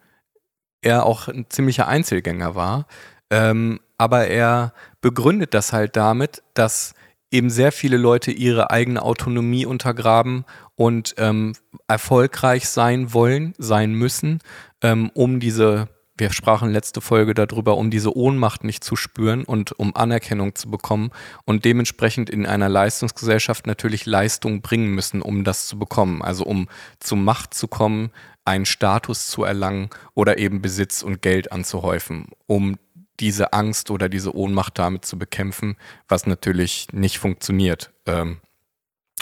er 0.82 1.06
auch 1.06 1.28
ein 1.28 1.46
ziemlicher 1.50 1.88
Einzelgänger 1.88 2.56
war. 2.56 2.88
Ähm, 3.30 3.80
aber 3.98 4.28
er 4.28 4.74
begründet 5.00 5.54
das 5.54 5.74
halt 5.74 5.96
damit, 5.96 6.42
dass 6.54 6.94
eben 7.30 7.50
sehr 7.50 7.72
viele 7.72 7.98
Leute 7.98 8.32
ihre 8.32 8.72
eigene 8.72 9.02
Autonomie 9.02 9.66
untergraben 9.66 10.46
und 10.82 11.14
ähm, 11.18 11.54
erfolgreich 11.88 12.68
sein 12.68 13.14
wollen, 13.14 13.54
sein 13.60 13.94
müssen, 13.94 14.40
ähm, 14.82 15.12
um 15.14 15.40
diese, 15.40 15.90
wir 16.18 16.34
sprachen 16.34 16.72
letzte 16.72 17.02
Folge 17.02 17.36
darüber, 17.36 17.78
um 17.78 17.92
diese 17.92 18.18
Ohnmacht 18.18 18.64
nicht 18.64 18.84
zu 18.84 18.96
spüren 18.96 19.44
und 19.44 19.78
um 19.78 19.96
Anerkennung 19.96 20.56
zu 20.56 20.72
bekommen 20.72 21.12
und 21.46 21.66
dementsprechend 21.66 22.32
in 22.32 22.48
einer 22.48 22.68
Leistungsgesellschaft 22.68 23.68
natürlich 23.68 24.08
Leistung 24.08 24.64
bringen 24.64 24.96
müssen, 24.96 25.22
um 25.22 25.44
das 25.44 25.68
zu 25.68 25.78
bekommen. 25.78 26.24
Also 26.24 26.46
um 26.46 26.68
zu 27.00 27.16
Macht 27.16 27.54
zu 27.54 27.68
kommen, 27.68 28.10
einen 28.44 28.66
Status 28.66 29.28
zu 29.28 29.44
erlangen 29.44 29.92
oder 30.16 30.40
eben 30.40 30.64
Besitz 30.64 31.04
und 31.04 31.22
Geld 31.22 31.52
anzuhäufen, 31.52 32.30
um 32.48 32.80
diese 33.20 33.54
Angst 33.54 33.92
oder 33.92 34.10
diese 34.10 34.36
Ohnmacht 34.36 34.80
damit 34.80 35.06
zu 35.06 35.20
bekämpfen, 35.20 35.76
was 36.08 36.26
natürlich 36.26 36.88
nicht 36.92 37.20
funktioniert, 37.20 37.92
ähm, 38.08 38.38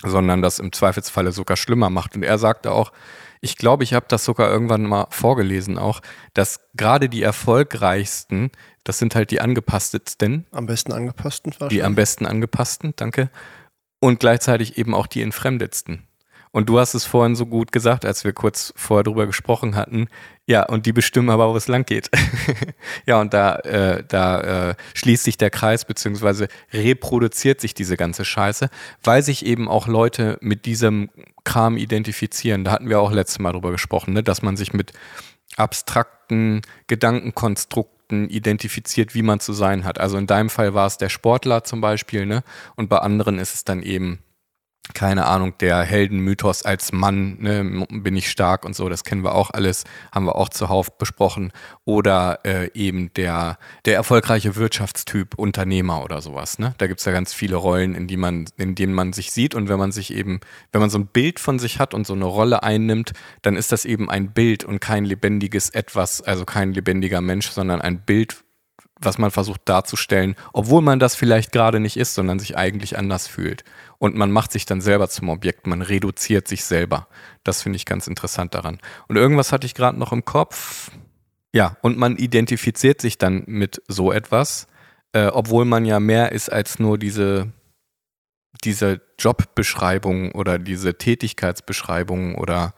sondern 0.03 0.41
das 0.41 0.59
im 0.59 0.71
Zweifelsfalle 0.71 1.31
sogar 1.31 1.57
schlimmer 1.57 1.89
macht. 1.89 2.15
Und 2.15 2.23
er 2.23 2.37
sagte 2.37 2.71
auch, 2.71 2.91
ich 3.41 3.57
glaube, 3.57 3.83
ich 3.83 3.93
habe 3.93 4.05
das 4.09 4.25
sogar 4.25 4.49
irgendwann 4.49 4.83
mal 4.83 5.07
vorgelesen 5.09 5.77
auch, 5.77 6.01
dass 6.33 6.59
gerade 6.75 7.09
die 7.09 7.23
erfolgreichsten, 7.23 8.51
das 8.83 8.99
sind 8.99 9.15
halt 9.15 9.31
die 9.31 9.41
angepasstesten, 9.41 10.45
Am 10.51 10.65
besten 10.65 10.91
angepassten 10.91 11.53
die 11.69 11.83
am 11.83 11.95
besten 11.95 12.25
angepassten, 12.25 12.93
danke, 12.95 13.29
und 14.01 14.19
gleichzeitig 14.19 14.77
eben 14.77 14.93
auch 14.93 15.07
die 15.07 15.21
entfremdetsten. 15.21 16.08
Und 16.51 16.67
du 16.67 16.79
hast 16.79 16.95
es 16.95 17.05
vorhin 17.05 17.35
so 17.35 17.45
gut 17.45 17.71
gesagt, 17.71 18.05
als 18.05 18.23
wir 18.23 18.33
kurz 18.33 18.73
vorher 18.75 19.03
drüber 19.03 19.27
gesprochen 19.27 19.75
hatten. 19.75 20.07
Ja, 20.47 20.63
und 20.63 20.87
die 20.87 20.93
bestimmen 20.93 21.29
aber, 21.29 21.51
wo 21.51 21.55
es 21.55 21.67
lang 21.67 21.85
geht. 21.85 22.09
ja, 23.05 23.21
und 23.21 23.35
da, 23.35 23.57
äh, 23.57 24.03
da 24.07 24.69
äh, 24.69 24.75
schließt 24.95 25.23
sich 25.23 25.37
der 25.37 25.51
Kreis, 25.51 25.85
beziehungsweise 25.85 26.47
reproduziert 26.73 27.61
sich 27.61 27.75
diese 27.75 27.97
ganze 27.97 28.25
Scheiße, 28.25 28.69
weil 29.03 29.21
sich 29.21 29.45
eben 29.45 29.67
auch 29.67 29.87
Leute 29.87 30.39
mit 30.41 30.65
diesem 30.65 31.11
Kram 31.43 31.77
identifizieren. 31.77 32.63
Da 32.63 32.71
hatten 32.71 32.89
wir 32.89 32.99
auch 32.99 33.11
letztes 33.11 33.37
Mal 33.37 33.51
drüber 33.51 33.71
gesprochen, 33.71 34.13
ne? 34.13 34.23
dass 34.23 34.41
man 34.41 34.57
sich 34.57 34.73
mit 34.73 34.93
abstrakten 35.55 36.61
Gedankenkonstrukten 36.87 38.27
identifiziert, 38.29 39.13
wie 39.13 39.21
man 39.21 39.39
zu 39.39 39.53
sein 39.53 39.83
hat. 39.83 39.99
Also 39.99 40.17
in 40.17 40.25
deinem 40.25 40.49
Fall 40.49 40.73
war 40.73 40.87
es 40.87 40.97
der 40.97 41.09
Sportler 41.09 41.63
zum 41.63 41.79
Beispiel, 41.79 42.25
ne? 42.25 42.43
Und 42.75 42.89
bei 42.89 42.97
anderen 42.97 43.37
ist 43.37 43.53
es 43.53 43.65
dann 43.65 43.83
eben 43.83 44.19
keine 44.93 45.25
Ahnung, 45.25 45.53
der 45.59 45.81
Heldenmythos 45.83 46.63
als 46.63 46.91
Mann, 46.91 47.37
ne, 47.39 47.85
bin 47.89 48.15
ich 48.15 48.29
stark 48.29 48.65
und 48.65 48.75
so, 48.75 48.89
das 48.89 49.03
kennen 49.03 49.23
wir 49.23 49.35
auch 49.35 49.51
alles, 49.51 49.83
haben 50.11 50.25
wir 50.25 50.35
auch 50.35 50.49
zuhauf 50.49 50.97
besprochen. 50.97 51.51
Oder 51.85 52.39
äh, 52.43 52.69
eben 52.73 53.13
der, 53.13 53.57
der 53.85 53.95
erfolgreiche 53.95 54.55
Wirtschaftstyp, 54.55 55.35
Unternehmer 55.35 56.03
oder 56.03 56.21
sowas. 56.21 56.59
Ne? 56.59 56.73
Da 56.77 56.87
gibt 56.87 56.99
es 56.99 57.05
ja 57.05 57.11
ganz 57.11 57.33
viele 57.33 57.55
Rollen, 57.55 57.95
in, 57.95 58.07
die 58.07 58.17
man, 58.17 58.45
in 58.57 58.75
denen 58.75 58.93
man 58.93 59.13
sich 59.13 59.31
sieht. 59.31 59.55
Und 59.55 59.69
wenn 59.69 59.79
man 59.79 59.91
sich 59.91 60.13
eben, 60.13 60.39
wenn 60.71 60.81
man 60.81 60.89
so 60.89 60.97
ein 60.97 61.07
Bild 61.07 61.39
von 61.39 61.59
sich 61.59 61.79
hat 61.79 61.93
und 61.93 62.07
so 62.07 62.13
eine 62.13 62.25
Rolle 62.25 62.63
einnimmt, 62.63 63.13
dann 63.41 63.55
ist 63.55 63.71
das 63.71 63.85
eben 63.85 64.09
ein 64.09 64.31
Bild 64.33 64.63
und 64.63 64.79
kein 64.79 65.05
lebendiges 65.05 65.69
Etwas, 65.69 66.21
also 66.21 66.45
kein 66.45 66.73
lebendiger 66.73 67.21
Mensch, 67.21 67.49
sondern 67.49 67.81
ein 67.81 68.01
Bild 68.01 68.43
was 69.01 69.17
man 69.17 69.31
versucht 69.31 69.61
darzustellen, 69.65 70.35
obwohl 70.53 70.81
man 70.81 70.99
das 70.99 71.15
vielleicht 71.15 71.51
gerade 71.51 71.79
nicht 71.79 71.97
ist, 71.97 72.13
sondern 72.13 72.39
sich 72.39 72.57
eigentlich 72.57 72.97
anders 72.97 73.27
fühlt. 73.27 73.63
Und 73.97 74.15
man 74.15 74.31
macht 74.31 74.51
sich 74.51 74.65
dann 74.65 74.81
selber 74.81 75.09
zum 75.09 75.29
Objekt, 75.29 75.67
man 75.67 75.81
reduziert 75.81 76.47
sich 76.47 76.65
selber. 76.65 77.07
Das 77.43 77.61
finde 77.61 77.77
ich 77.77 77.85
ganz 77.85 78.07
interessant 78.07 78.53
daran. 78.53 78.79
Und 79.07 79.15
irgendwas 79.15 79.51
hatte 79.51 79.65
ich 79.65 79.73
gerade 79.73 79.97
noch 79.97 80.11
im 80.11 80.25
Kopf. 80.25 80.91
Ja, 81.53 81.77
und 81.81 81.97
man 81.97 82.17
identifiziert 82.17 83.01
sich 83.01 83.17
dann 83.17 83.43
mit 83.47 83.81
so 83.87 84.11
etwas, 84.11 84.67
äh, 85.13 85.27
obwohl 85.27 85.65
man 85.65 85.85
ja 85.85 85.99
mehr 85.99 86.31
ist 86.31 86.51
als 86.51 86.77
nur 86.77 86.97
diese, 86.97 87.51
diese 88.63 89.01
Jobbeschreibung 89.17 90.33
oder 90.33 90.59
diese 90.59 90.97
Tätigkeitsbeschreibung 90.97 92.35
oder 92.35 92.73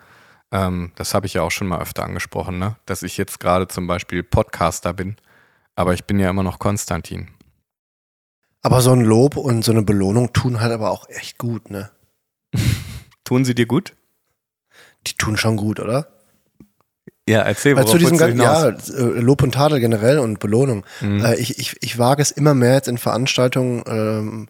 ähm, 0.52 0.92
das 0.96 1.14
habe 1.14 1.26
ich 1.26 1.34
ja 1.34 1.42
auch 1.42 1.52
schon 1.52 1.68
mal 1.68 1.82
öfter 1.82 2.04
angesprochen, 2.04 2.60
ne? 2.60 2.78
dass 2.86 3.04
ich 3.04 3.18
jetzt 3.18 3.40
gerade 3.40 3.68
zum 3.68 3.88
Beispiel 3.88 4.24
Podcaster 4.24 4.94
bin 4.94 5.18
aber 5.76 5.94
ich 5.94 6.06
bin 6.06 6.20
ja 6.20 6.30
immer 6.30 6.44
noch 6.44 6.60
Konstantin. 6.60 7.30
Aber 8.62 8.82
so 8.82 8.92
ein 8.92 9.02
Lob 9.02 9.38
und 9.38 9.64
so 9.64 9.72
eine 9.72 9.82
Belohnung 9.82 10.34
tun 10.34 10.62
halt 10.62 10.72
aber 10.72 10.92
auch 10.92 11.10
echt 11.10 11.38
gut, 11.38 11.72
ne? 11.72 11.90
tun 13.24 13.46
sie 13.46 13.56
dir 13.56 13.66
gut? 13.66 13.94
Die 15.08 15.14
tun 15.14 15.38
schon 15.38 15.58
gut, 15.58 15.80
oder? 15.80 16.08
Ja, 17.28 17.42
erzähl 17.42 17.76
mal. 17.76 17.88
zu 17.88 17.98
diesem 17.98 18.18
ganzen, 18.18 18.40
ja, 18.40 18.70
äh, 18.70 19.20
Lob 19.20 19.42
und 19.42 19.54
Tadel 19.54 19.80
generell 19.80 20.20
und 20.20 20.40
Belohnung. 20.40 20.86
Mhm. 21.02 21.24
Äh, 21.24 21.36
ich, 21.36 21.58
ich, 21.60 21.78
ich 21.82 21.98
wage 21.98 22.22
es 22.22 22.32
immer 22.32 22.54
mehr 22.54 22.74
jetzt 22.74 22.88
in 22.88 22.98
Veranstaltungen 22.98 23.84
ähm, 23.88 24.50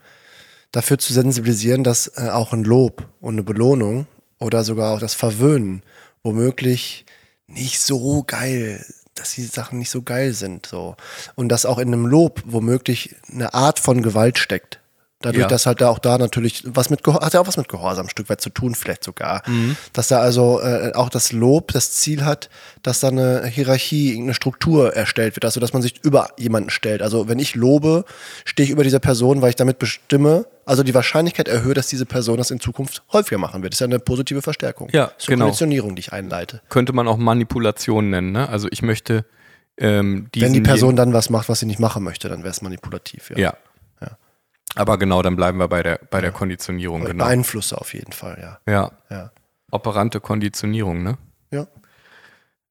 dafür 0.71 0.97
zu 0.97 1.13
sensibilisieren, 1.13 1.83
dass 1.83 2.07
äh, 2.15 2.29
auch 2.29 2.53
ein 2.53 2.63
Lob 2.63 3.07
und 3.19 3.35
eine 3.35 3.43
Belohnung 3.43 4.07
oder 4.39 4.63
sogar 4.63 4.93
auch 4.93 4.99
das 4.99 5.13
Verwöhnen 5.13 5.83
womöglich 6.23 7.05
nicht 7.47 7.79
so 7.79 8.23
geil 8.23 8.85
dass 9.15 9.33
die 9.33 9.43
Sachen 9.43 9.79
nicht 9.79 9.89
so 9.89 10.01
geil 10.01 10.33
sind. 10.33 10.65
So. 10.65 10.95
Und 11.35 11.49
dass 11.49 11.65
auch 11.65 11.79
in 11.79 11.89
einem 11.89 12.05
Lob 12.05 12.41
womöglich 12.45 13.15
eine 13.31 13.53
Art 13.53 13.79
von 13.79 14.01
Gewalt 14.01 14.37
steckt. 14.37 14.80
Dadurch, 15.21 15.41
ja. 15.41 15.47
dass 15.47 15.65
halt 15.65 15.81
da 15.81 15.89
auch 15.89 15.99
da 15.99 16.17
natürlich 16.17 16.63
was 16.65 16.89
mit 16.89 17.05
hat 17.05 17.33
ja 17.33 17.39
auch 17.41 17.47
was 17.47 17.57
mit 17.57 17.69
Gehorsam 17.69 18.05
ein 18.05 18.09
Stück 18.09 18.29
weit 18.29 18.41
zu 18.41 18.49
tun, 18.49 18.75
vielleicht 18.75 19.03
sogar. 19.03 19.43
Mhm. 19.47 19.75
Dass 19.93 20.07
da 20.07 20.19
also 20.19 20.61
äh, 20.61 20.93
auch 20.93 21.09
das 21.09 21.31
Lob 21.31 21.71
das 21.71 21.91
Ziel 21.91 22.25
hat, 22.25 22.49
dass 22.83 22.99
da 22.99 23.09
eine 23.09 23.45
Hierarchie, 23.45 24.17
eine 24.17 24.33
Struktur 24.33 24.95
erstellt 24.95 25.35
wird, 25.35 25.45
also 25.45 25.59
dass 25.59 25.73
man 25.73 25.81
sich 25.81 26.03
über 26.03 26.29
jemanden 26.37 26.69
stellt. 26.69 27.01
Also 27.01 27.27
wenn 27.27 27.39
ich 27.39 27.55
lobe, 27.55 28.05
stehe 28.45 28.65
ich 28.65 28.71
über 28.71 28.83
dieser 28.83 28.99
Person, 28.99 29.41
weil 29.41 29.49
ich 29.49 29.55
damit 29.55 29.79
bestimme, 29.79 30.45
also 30.65 30.83
die 30.83 30.93
Wahrscheinlichkeit 30.93 31.47
erhöht, 31.47 31.77
dass 31.77 31.87
diese 31.87 32.05
Person 32.05 32.37
das 32.37 32.51
in 32.51 32.59
Zukunft 32.59 33.03
häufiger 33.11 33.37
machen 33.37 33.63
wird. 33.63 33.73
Das 33.73 33.77
ist 33.77 33.81
ja 33.81 33.87
eine 33.87 33.99
positive 33.99 34.41
Verstärkung. 34.41 34.89
Ja, 34.91 35.05
das 35.05 35.23
ist 35.23 35.29
eine 35.29 35.35
genau. 35.35 35.45
Konditionierung, 35.45 35.95
die 35.95 36.01
ich 36.01 36.13
einleite. 36.13 36.61
Könnte 36.69 36.93
man 36.93 37.07
auch 37.07 37.17
Manipulation 37.17 38.09
nennen, 38.09 38.31
ne? 38.31 38.49
Also 38.49 38.67
ich 38.71 38.81
möchte 38.81 39.25
ähm, 39.77 40.27
Wenn 40.35 40.53
die 40.53 40.61
Person 40.61 40.95
dann 40.95 41.13
was 41.13 41.29
macht, 41.29 41.49
was 41.49 41.59
sie 41.59 41.65
nicht 41.65 41.79
machen 41.79 42.03
möchte, 42.03 42.29
dann 42.29 42.39
wäre 42.39 42.51
es 42.51 42.61
manipulativ, 42.61 43.31
ja. 43.31 43.37
ja. 43.37 43.53
Aber 44.75 44.97
genau, 44.97 45.21
dann 45.21 45.35
bleiben 45.35 45.57
wir 45.57 45.67
bei 45.67 45.83
der, 45.83 45.99
bei 46.09 46.21
der 46.21 46.31
Konditionierung. 46.31 47.03
Genau. 47.03 47.25
Beeinflusse 47.25 47.77
auf 47.77 47.93
jeden 47.93 48.13
Fall, 48.13 48.37
ja. 48.41 48.71
Ja. 48.71 48.91
ja. 49.09 49.31
Operante 49.71 50.19
Konditionierung, 50.19 51.03
ne? 51.03 51.17
Ja. 51.51 51.67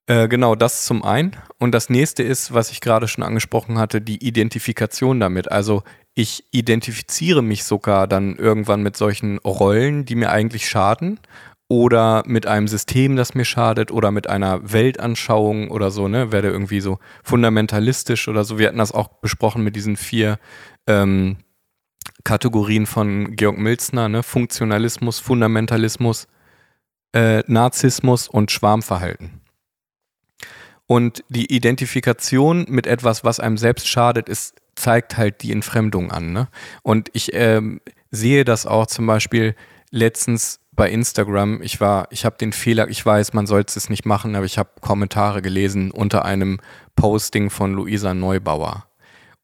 Äh, 0.06 0.28
genau, 0.28 0.54
das 0.54 0.86
zum 0.86 1.04
einen. 1.04 1.36
Und 1.58 1.72
das 1.72 1.90
nächste 1.90 2.22
ist, 2.22 2.54
was 2.54 2.70
ich 2.70 2.80
gerade 2.80 3.06
schon 3.06 3.22
angesprochen 3.22 3.78
hatte, 3.78 4.00
die 4.00 4.26
Identifikation 4.26 5.20
damit. 5.20 5.52
Also 5.52 5.82
ich 6.14 6.44
identifiziere 6.50 7.42
mich 7.42 7.64
sogar 7.64 8.06
dann 8.08 8.36
irgendwann 8.36 8.82
mit 8.82 8.96
solchen 8.96 9.38
Rollen, 9.38 10.04
die 10.04 10.16
mir 10.16 10.30
eigentlich 10.30 10.68
schaden 10.68 11.20
oder 11.68 12.24
mit 12.26 12.46
einem 12.46 12.66
System, 12.66 13.14
das 13.14 13.34
mir 13.34 13.44
schadet 13.44 13.92
oder 13.92 14.10
mit 14.10 14.28
einer 14.28 14.72
Weltanschauung 14.72 15.70
oder 15.70 15.92
so, 15.92 16.08
ne, 16.08 16.32
werde 16.32 16.48
irgendwie 16.48 16.80
so 16.80 16.98
fundamentalistisch 17.22 18.26
oder 18.26 18.42
so. 18.42 18.58
Wir 18.58 18.66
hatten 18.66 18.78
das 18.78 18.90
auch 18.90 19.06
besprochen 19.20 19.62
mit 19.62 19.76
diesen 19.76 19.96
vier 19.96 20.40
ähm, 20.88 21.36
Kategorien 22.24 22.86
von 22.86 23.36
Georg 23.36 23.58
Milzner, 23.58 24.08
ne? 24.08 24.22
Funktionalismus, 24.22 25.18
Fundamentalismus, 25.20 26.28
äh, 27.12 27.42
Narzissmus 27.46 28.28
und 28.28 28.50
Schwarmverhalten. 28.50 29.40
Und 30.86 31.22
die 31.28 31.54
Identifikation 31.54 32.66
mit 32.68 32.86
etwas, 32.88 33.22
was 33.22 33.38
einem 33.38 33.56
selbst 33.56 33.86
schadet, 33.86 34.28
ist, 34.28 34.56
zeigt 34.74 35.16
halt 35.16 35.42
die 35.42 35.52
Entfremdung 35.52 36.10
an. 36.10 36.32
Ne? 36.32 36.48
Und 36.82 37.10
ich 37.12 37.32
ähm, 37.32 37.80
sehe 38.10 38.44
das 38.44 38.66
auch 38.66 38.86
zum 38.86 39.06
Beispiel 39.06 39.54
letztens 39.92 40.58
bei 40.72 40.90
Instagram. 40.90 41.62
Ich 41.62 41.80
war, 41.80 42.08
ich 42.10 42.24
habe 42.24 42.38
den 42.38 42.52
Fehler, 42.52 42.88
ich 42.88 43.06
weiß, 43.06 43.34
man 43.34 43.46
sollte 43.46 43.78
es 43.78 43.88
nicht 43.88 44.04
machen, 44.04 44.34
aber 44.34 44.46
ich 44.46 44.58
habe 44.58 44.70
Kommentare 44.80 45.42
gelesen 45.42 45.92
unter 45.92 46.24
einem 46.24 46.58
Posting 46.96 47.50
von 47.50 47.72
Luisa 47.72 48.12
Neubauer. 48.12 48.86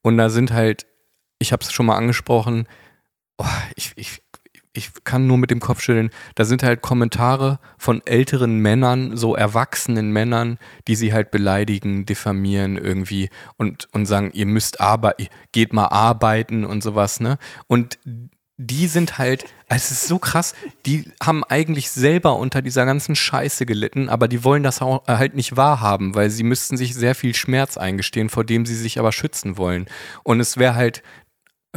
Und 0.02 0.18
da 0.18 0.30
sind 0.30 0.52
halt 0.52 0.86
ich 1.38 1.52
habe 1.52 1.62
es 1.62 1.72
schon 1.72 1.86
mal 1.86 1.96
angesprochen, 1.96 2.66
oh, 3.38 3.44
ich, 3.74 3.92
ich, 3.96 4.22
ich 4.72 4.90
kann 5.04 5.26
nur 5.26 5.38
mit 5.38 5.50
dem 5.50 5.60
Kopf 5.60 5.80
schütteln. 5.80 6.10
Da 6.34 6.44
sind 6.44 6.62
halt 6.62 6.82
Kommentare 6.82 7.58
von 7.78 8.02
älteren 8.06 8.58
Männern, 8.58 9.16
so 9.16 9.34
erwachsenen 9.34 10.10
Männern, 10.10 10.58
die 10.86 10.96
sie 10.96 11.12
halt 11.12 11.30
beleidigen, 11.30 12.06
diffamieren 12.06 12.76
irgendwie 12.76 13.30
und, 13.56 13.88
und 13.92 14.06
sagen, 14.06 14.30
ihr 14.32 14.46
müsst 14.46 14.80
arbeiten, 14.80 15.28
geht 15.52 15.72
mal 15.72 15.88
arbeiten 15.88 16.64
und 16.64 16.82
sowas, 16.82 17.20
ne? 17.20 17.38
Und 17.66 17.98
die 18.58 18.86
sind 18.86 19.18
halt, 19.18 19.44
es 19.68 19.90
ist 19.90 20.08
so 20.08 20.18
krass, 20.18 20.54
die 20.86 21.12
haben 21.22 21.44
eigentlich 21.44 21.90
selber 21.90 22.36
unter 22.36 22.62
dieser 22.62 22.86
ganzen 22.86 23.14
Scheiße 23.14 23.66
gelitten, 23.66 24.08
aber 24.08 24.28
die 24.28 24.44
wollen 24.44 24.62
das 24.62 24.80
auch 24.80 25.06
halt 25.06 25.34
nicht 25.34 25.58
wahrhaben, 25.58 26.14
weil 26.14 26.30
sie 26.30 26.42
müssten 26.42 26.78
sich 26.78 26.94
sehr 26.94 27.14
viel 27.14 27.34
Schmerz 27.34 27.76
eingestehen, 27.76 28.30
vor 28.30 28.44
dem 28.44 28.64
sie 28.64 28.74
sich 28.74 28.98
aber 28.98 29.12
schützen 29.12 29.58
wollen. 29.58 29.86
Und 30.22 30.40
es 30.40 30.56
wäre 30.56 30.74
halt 30.74 31.02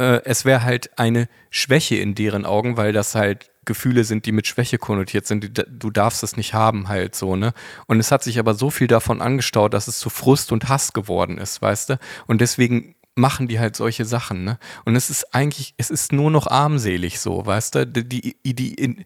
äh, 0.00 0.22
es 0.24 0.44
wäre 0.44 0.62
halt 0.62 0.98
eine 0.98 1.28
Schwäche 1.50 1.96
in 1.96 2.14
deren 2.14 2.46
Augen, 2.46 2.76
weil 2.76 2.92
das 2.92 3.14
halt 3.14 3.50
Gefühle 3.66 4.04
sind, 4.04 4.24
die 4.24 4.32
mit 4.32 4.46
Schwäche 4.46 4.78
konnotiert 4.78 5.26
sind. 5.26 5.62
Du 5.68 5.90
darfst 5.90 6.22
es 6.22 6.36
nicht 6.36 6.54
haben, 6.54 6.88
halt 6.88 7.14
so, 7.14 7.36
ne? 7.36 7.52
Und 7.86 8.00
es 8.00 8.10
hat 8.10 8.24
sich 8.24 8.38
aber 8.38 8.54
so 8.54 8.70
viel 8.70 8.86
davon 8.86 9.20
angestaut, 9.20 9.74
dass 9.74 9.86
es 9.86 9.98
zu 9.98 10.08
Frust 10.08 10.50
und 10.50 10.68
Hass 10.68 10.94
geworden 10.94 11.36
ist, 11.36 11.60
weißt 11.60 11.90
du? 11.90 11.98
Und 12.26 12.40
deswegen 12.40 12.96
machen 13.14 13.48
die 13.48 13.60
halt 13.60 13.76
solche 13.76 14.06
Sachen, 14.06 14.44
ne? 14.44 14.58
Und 14.86 14.96
es 14.96 15.10
ist 15.10 15.34
eigentlich, 15.34 15.74
es 15.76 15.90
ist 15.90 16.12
nur 16.12 16.30
noch 16.30 16.46
armselig 16.46 17.20
so, 17.20 17.44
weißt 17.44 17.74
du? 17.74 17.86
Die, 17.86 18.08
die, 18.08 18.36
die, 18.42 19.04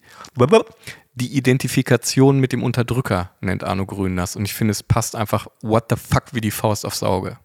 die 1.13 1.37
Identifikation 1.37 2.39
mit 2.39 2.53
dem 2.53 2.63
Unterdrücker 2.63 3.31
nennt 3.41 3.65
Arno 3.65 3.85
Grün 3.85 4.15
das. 4.15 4.37
Und 4.37 4.45
ich 4.45 4.53
finde, 4.53 4.71
es 4.71 4.83
passt 4.83 5.15
einfach 5.17 5.47
what 5.61 5.87
the 5.89 5.97
fuck 5.97 6.33
wie 6.33 6.41
die 6.41 6.51
Faust 6.51 6.85
aufs 6.85 7.03
Auge. 7.03 7.37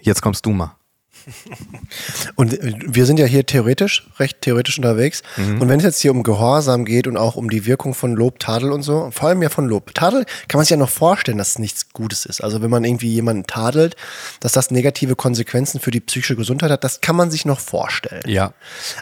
Jetzt 0.00 0.22
kommst 0.22 0.46
du 0.46 0.50
mal. 0.50 0.76
Und 2.36 2.58
wir 2.60 3.06
sind 3.06 3.18
ja 3.18 3.26
hier 3.26 3.44
theoretisch, 3.44 4.08
recht 4.18 4.40
theoretisch 4.42 4.78
unterwegs. 4.78 5.22
Mhm. 5.36 5.60
Und 5.60 5.68
wenn 5.68 5.78
es 5.78 5.84
jetzt 5.84 6.00
hier 6.00 6.12
um 6.12 6.22
Gehorsam 6.22 6.84
geht 6.84 7.06
und 7.06 7.16
auch 7.16 7.36
um 7.36 7.50
die 7.50 7.66
Wirkung 7.66 7.94
von 7.94 8.14
Lob, 8.14 8.38
Tadel 8.38 8.72
und 8.72 8.82
so, 8.82 9.10
vor 9.12 9.28
allem 9.28 9.42
ja 9.42 9.48
von 9.48 9.66
Lob. 9.66 9.94
Tadel 9.94 10.24
kann 10.48 10.58
man 10.58 10.64
sich 10.64 10.70
ja 10.70 10.76
noch 10.76 10.90
vorstellen, 10.90 11.38
dass 11.38 11.50
es 11.50 11.58
nichts 11.58 11.90
Gutes 11.92 12.26
ist. 12.26 12.42
Also 12.42 12.62
wenn 12.62 12.70
man 12.70 12.84
irgendwie 12.84 13.12
jemanden 13.12 13.46
tadelt, 13.46 13.96
dass 14.40 14.52
das 14.52 14.70
negative 14.70 15.16
Konsequenzen 15.16 15.80
für 15.80 15.90
die 15.90 16.00
psychische 16.00 16.36
Gesundheit 16.36 16.70
hat, 16.70 16.84
das 16.84 17.00
kann 17.00 17.16
man 17.16 17.30
sich 17.30 17.44
noch 17.44 17.60
vorstellen. 17.60 18.22
Ja. 18.26 18.52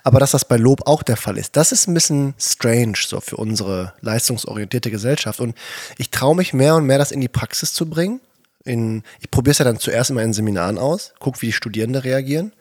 Aber 0.02 0.20
dass 0.20 0.30
das 0.30 0.44
bei 0.44 0.56
Lob 0.56 0.86
auch 0.86 1.02
der 1.02 1.16
Fall 1.16 1.36
ist, 1.36 1.56
das 1.56 1.72
ist 1.72 1.88
ein 1.88 1.94
bisschen 1.94 2.34
strange 2.38 2.94
so 3.06 3.20
für 3.20 3.36
unsere 3.36 3.92
leistungsorientierte 4.00 4.90
Gesellschaft. 4.90 5.40
Und 5.40 5.54
ich 5.98 6.10
traue 6.10 6.36
mich 6.36 6.52
mehr 6.52 6.76
und 6.76 6.86
mehr, 6.86 6.98
das 6.98 7.10
in 7.10 7.20
die 7.20 7.28
Praxis 7.28 7.72
zu 7.72 7.88
bringen 7.88 8.20
in, 8.64 9.02
ich 9.20 9.30
probiere 9.30 9.52
es 9.52 9.58
ja 9.58 9.64
dann 9.64 9.78
zuerst 9.78 10.10
immer 10.10 10.22
in 10.22 10.32
Seminaren 10.32 10.78
aus, 10.78 11.14
gucke, 11.20 11.42
wie 11.42 11.46
die 11.46 11.52
Studierenden 11.52 12.02
reagieren. 12.02 12.52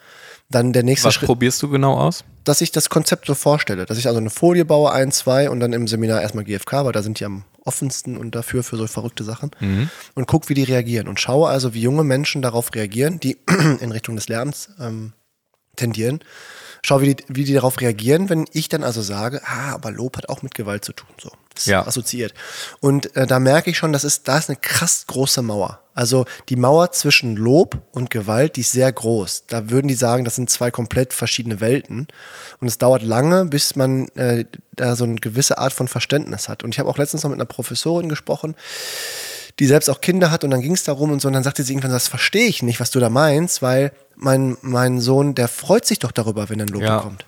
Dann 0.50 0.74
der 0.74 0.84
nächste 0.84 1.08
Was 1.08 1.16
Schritt, 1.16 1.28
probierst 1.28 1.62
du 1.64 1.70
genau 1.70 1.96
aus? 1.96 2.24
dass 2.44 2.62
ich 2.62 2.72
das 2.72 2.90
Konzept 2.90 3.26
so 3.26 3.36
vorstelle, 3.36 3.86
dass 3.86 3.98
ich 3.98 4.08
also 4.08 4.20
eine 4.20 4.30
Folie 4.30 4.66
baue, 4.66 4.92
ein, 4.92 5.12
zwei 5.12 5.50
und 5.50 5.60
dann 5.60 5.74
im 5.74 5.88
Seminar 5.88 6.22
erstmal 6.22 6.44
GFK, 6.44 6.86
weil 6.86 6.92
da 6.92 7.02
sind 7.02 7.20
die 7.20 7.26
am 7.26 7.44
offensten 7.64 8.18
und 8.18 8.36
dafür 8.36 8.64
für 8.64 8.76
so 8.76 8.86
verrückte 8.88 9.24
Sachen 9.24 9.52
und 10.16 10.28
guck, 10.28 10.50
wie 10.50 10.54
die 10.54 10.64
reagieren 10.64 11.08
und 11.08 11.20
schaue 11.20 11.48
also, 11.48 11.74
wie 11.74 11.82
junge 11.82 12.04
Menschen 12.04 12.42
darauf 12.42 12.74
reagieren, 12.76 13.20
die 13.20 13.38
in 13.80 13.92
Richtung 13.92 14.16
des 14.16 14.28
Lärms 14.28 14.70
ähm, 14.80 15.14
tendieren. 15.76 16.20
Schau, 16.86 17.00
wie 17.00 17.16
die, 17.16 17.24
wie 17.30 17.46
die 17.46 17.54
darauf 17.54 17.80
reagieren, 17.80 18.30
wenn 18.30 18.46
ich 18.52 18.68
dann 18.68 18.84
also 18.84 19.02
sage, 19.02 19.42
ah, 19.46 19.72
aber 19.72 19.92
Lob 19.92 20.18
hat 20.18 20.28
auch 20.28 20.42
mit 20.42 20.54
Gewalt 20.54 20.84
zu 20.84 20.92
tun. 20.92 21.08
So, 21.22 21.32
Ja. 21.66 21.86
assoziiert. 21.86 22.34
Und 22.80 23.16
äh, 23.16 23.28
da 23.28 23.40
merke 23.40 23.70
ich 23.70 23.78
schon, 23.78 23.94
das 23.94 24.04
ist, 24.04 24.28
da 24.28 24.38
ist 24.38 24.50
eine 24.50 24.58
krass 24.62 25.06
große 25.08 25.42
Mauer. 25.42 25.80
Also 25.96 26.26
die 26.50 26.56
Mauer 26.56 26.92
zwischen 26.92 27.36
Lob 27.36 27.78
und 27.92 28.10
Gewalt, 28.10 28.56
die 28.56 28.62
ist 28.62 28.72
sehr 28.72 28.92
groß. 28.92 29.44
Da 29.48 29.70
würden 29.70 29.88
die 29.88 29.94
sagen, 29.94 30.26
das 30.26 30.36
sind 30.36 30.50
zwei 30.50 30.72
komplett 30.72 31.14
verschiedene 31.14 31.60
Welten. 31.62 32.08
Und 32.60 32.68
es 32.68 32.80
dauert 32.80 33.04
lange, 33.04 33.46
bis 33.46 33.76
man 33.76 34.08
äh, 34.16 34.46
da 34.72 34.96
so 34.96 35.04
eine 35.04 35.16
gewisse 35.16 35.60
Art 35.60 35.74
von 35.74 35.88
Verständnis 35.88 36.50
hat. 36.50 36.64
Und 36.64 36.74
ich 36.74 36.80
habe 36.80 36.90
auch 36.90 36.98
letztens 36.98 37.24
noch 37.24 37.30
mit 37.30 37.38
einer 37.38 37.46
Professorin 37.46 38.10
gesprochen, 38.10 38.56
die 39.60 39.68
selbst 39.68 39.88
auch 39.90 40.02
Kinder 40.02 40.32
hat 40.32 40.44
und 40.44 40.50
dann 40.50 40.62
ging 40.62 40.74
es 40.74 40.84
darum 40.84 41.12
und 41.12 41.22
so 41.22 41.28
und 41.28 41.36
dann 41.36 41.44
sagte 41.44 41.62
sie 41.62 41.74
irgendwann, 41.74 41.92
das 41.92 42.08
verstehe 42.08 42.48
ich 42.48 42.64
nicht, 42.64 42.80
was 42.80 42.90
du 42.90 43.00
da 43.00 43.10
meinst, 43.10 43.62
weil 43.62 43.92
mein, 44.16 44.58
mein 44.62 45.00
Sohn, 45.00 45.36
der 45.36 45.48
freut 45.48 45.86
sich 45.86 46.00
doch 46.00 46.12
darüber, 46.12 46.50
wenn 46.50 46.60
er 46.60 46.66
ein 46.66 46.70
Lob 46.70 46.82
Ja. 46.82 46.98
bekommt. 46.98 47.26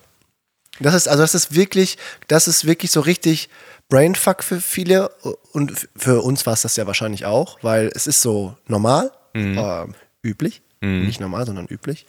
Das 0.80 0.92
ist, 0.94 1.06
also 1.08 1.22
das 1.22 1.34
ist 1.36 1.54
wirklich, 1.54 1.98
das 2.26 2.48
ist 2.48 2.66
wirklich 2.66 2.90
so 2.90 3.00
richtig 3.00 3.48
Brainfuck 3.88 4.42
für 4.42 4.60
viele 4.60 5.10
und 5.52 5.70
f- 5.72 5.88
für 5.96 6.22
uns 6.22 6.44
war 6.46 6.52
es 6.54 6.62
das 6.62 6.76
ja 6.76 6.86
wahrscheinlich 6.86 7.24
auch, 7.24 7.58
weil 7.62 7.90
es 7.94 8.06
ist 8.06 8.20
so 8.22 8.56
normal, 8.66 9.12
äh, 9.58 9.86
üblich, 10.22 10.62
nicht 11.06 11.20
normal, 11.20 11.46
sondern 11.46 11.66
üblich. 11.66 12.06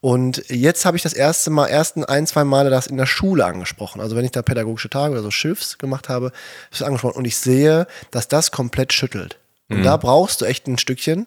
Und 0.00 0.42
jetzt 0.48 0.84
habe 0.84 0.96
ich 0.96 1.02
das 1.02 1.12
erste 1.12 1.50
Mal, 1.50 1.68
ersten 1.68 2.04
ein, 2.04 2.26
zwei 2.26 2.42
Male 2.44 2.70
das 2.70 2.88
in 2.88 2.96
der 2.96 3.06
Schule 3.06 3.44
angesprochen. 3.44 4.00
Also 4.00 4.16
wenn 4.16 4.24
ich 4.24 4.32
da 4.32 4.42
pädagogische 4.42 4.90
Tage 4.90 5.12
oder 5.12 5.22
so 5.22 5.30
Schiffs 5.30 5.78
gemacht 5.78 6.08
habe, 6.08 6.26
habe 6.26 6.34
ich 6.72 6.78
das 6.78 6.86
angesprochen 6.86 7.16
und 7.16 7.24
ich 7.24 7.36
sehe, 7.36 7.86
dass 8.10 8.26
das 8.28 8.50
komplett 8.50 8.92
schüttelt. 8.92 9.38
Und 9.68 9.84
da 9.84 9.96
brauchst 9.96 10.40
du 10.40 10.44
echt 10.44 10.66
ein 10.66 10.76
Stückchen 10.76 11.26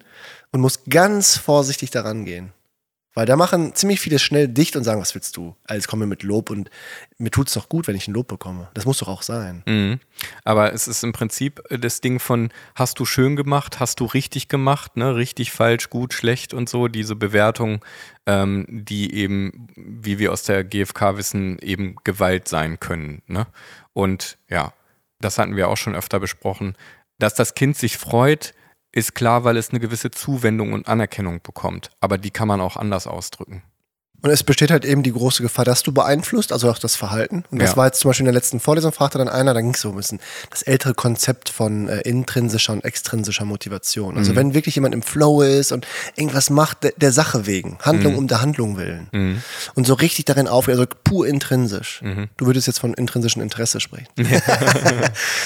und 0.52 0.62
musst 0.62 0.90
ganz 0.90 1.38
vorsichtig 1.38 1.90
daran 1.90 2.26
gehen. 2.26 2.52
Weil 3.16 3.26
da 3.26 3.38
machen 3.38 3.74
ziemlich 3.74 4.02
viele 4.02 4.20
schnell 4.20 4.50
dicht 4.50 4.76
und 4.76 4.84
sagen, 4.84 5.00
was 5.00 5.16
willst 5.16 5.38
du? 5.38 5.56
Als 5.64 5.88
komme 5.88 6.06
mit 6.06 6.22
Lob 6.22 6.50
und 6.50 6.70
mir 7.18 7.32
tut's 7.32 7.54
doch 7.54 7.70
gut, 7.70 7.88
wenn 7.88 7.96
ich 7.96 8.10
ein 8.10 8.14
Lob 8.14 8.28
bekomme. 8.28 8.70
Das 8.74 8.86
muss 8.86 8.98
doch 8.98 9.08
auch 9.08 9.22
sein. 9.22 9.64
Mhm. 9.66 10.02
Aber 10.44 10.74
es 10.74 10.90
ist 10.90 11.02
im 11.02 11.14
Prinzip 11.14 11.62
äh, 11.70 11.80
das 11.80 12.02
Ding 12.02 12.20
von, 12.20 12.52
hast 12.76 13.00
du 13.00 13.06
schön 13.06 13.38
gemacht, 13.38 13.80
hast 13.80 14.02
du 14.02 14.06
richtig 14.06 14.50
gemacht, 14.50 14.98
ne? 14.98 15.16
richtig, 15.16 15.54
falsch, 15.54 15.90
gut, 15.90 16.14
schlecht 16.14 16.54
und 16.54 16.68
so, 16.68 16.90
diese 16.90 17.16
Bewertung, 17.16 17.84
ähm, 18.26 18.66
die 18.70 19.14
eben, 19.14 19.70
wie 19.78 20.20
wir 20.20 20.34
aus 20.34 20.44
der 20.44 20.66
GfK 20.66 21.16
wissen, 21.16 21.58
eben 21.60 21.96
Gewalt 22.04 22.50
sein 22.50 22.82
können. 22.82 23.22
Ne? 23.28 23.48
Und 23.94 24.38
ja, 24.50 24.74
das 25.22 25.38
hatten 25.38 25.56
wir 25.56 25.70
auch 25.70 25.78
schon 25.78 25.96
öfter 25.96 26.20
besprochen, 26.20 26.76
dass 27.18 27.34
das 27.34 27.56
Kind 27.56 27.78
sich 27.78 27.98
freut, 27.98 28.54
ist 28.96 29.14
klar, 29.14 29.44
weil 29.44 29.58
es 29.58 29.70
eine 29.70 29.80
gewisse 29.80 30.10
Zuwendung 30.10 30.74
und 30.74 30.88
Anerkennung 30.88 31.42
bekommt. 31.44 31.92
Aber 32.00 32.18
die 32.18 32.32
kann 32.32 32.48
man 32.48 32.62
auch 32.62 32.78
anders 32.78 33.08
ausdrücken. 33.08 33.62
Und 34.26 34.32
es 34.32 34.42
besteht 34.42 34.72
halt 34.72 34.86
eben 34.86 35.04
die 35.04 35.12
große 35.12 35.44
Gefahr, 35.44 35.66
dass 35.66 35.84
du 35.84 35.92
beeinflusst, 35.92 36.52
also 36.52 36.68
auch 36.72 36.80
das 36.80 36.96
Verhalten. 36.96 37.44
Und 37.52 37.62
das 37.62 37.72
Ja. 37.72 37.78
war 37.78 37.86
jetzt 37.86 38.00
zum 38.00 38.10
Beispiel 38.10 38.24
in 38.24 38.26
der 38.26 38.34
letzten 38.34 38.60
Vorlesung, 38.60 38.92
fragte 38.92 39.20
dann 39.20 39.30
einer, 39.30 39.54
da 39.54 39.62
ging 39.62 39.76
es 39.76 39.82
so 39.82 39.90
ein 39.90 39.96
bisschen 39.96 40.20
das 40.50 40.64
ältere 40.64 40.96
Konzept 40.96 41.50
von 41.50 41.88
äh, 41.90 42.00
intrinsischer 42.02 42.74
und 42.74 42.84
extrinsischer 42.84 43.46
Motivation. 43.46 44.18
Also 44.18 44.36
wenn 44.36 44.56
wirklich 44.56 44.74
jemand 44.74 44.96
im 44.96 45.04
Flow 45.04 45.44
ist 45.44 45.72
und 45.72 45.86
irgendwas 46.16 46.50
macht, 46.50 46.84
der, 46.86 46.94
der 46.98 47.12
Sache 47.12 47.46
wegen, 47.46 47.78
Handlung 47.84 48.16
um 48.16 48.28
der 48.28 48.42
Handlung 48.42 48.78
willen. 48.78 49.44
Und 49.76 49.86
so 49.86 49.94
richtig 49.94 50.26
darin 50.26 50.48
aufgeht, 50.48 50.74
also 50.74 50.88
pur 51.04 51.28
intrinsisch. 51.28 52.02
Du 52.38 52.48
würdest 52.48 52.66
jetzt 52.66 52.80
von 52.80 52.96
intrinsischem 52.96 53.44
Interesse 53.44 53.80
sprechen. 53.80 54.08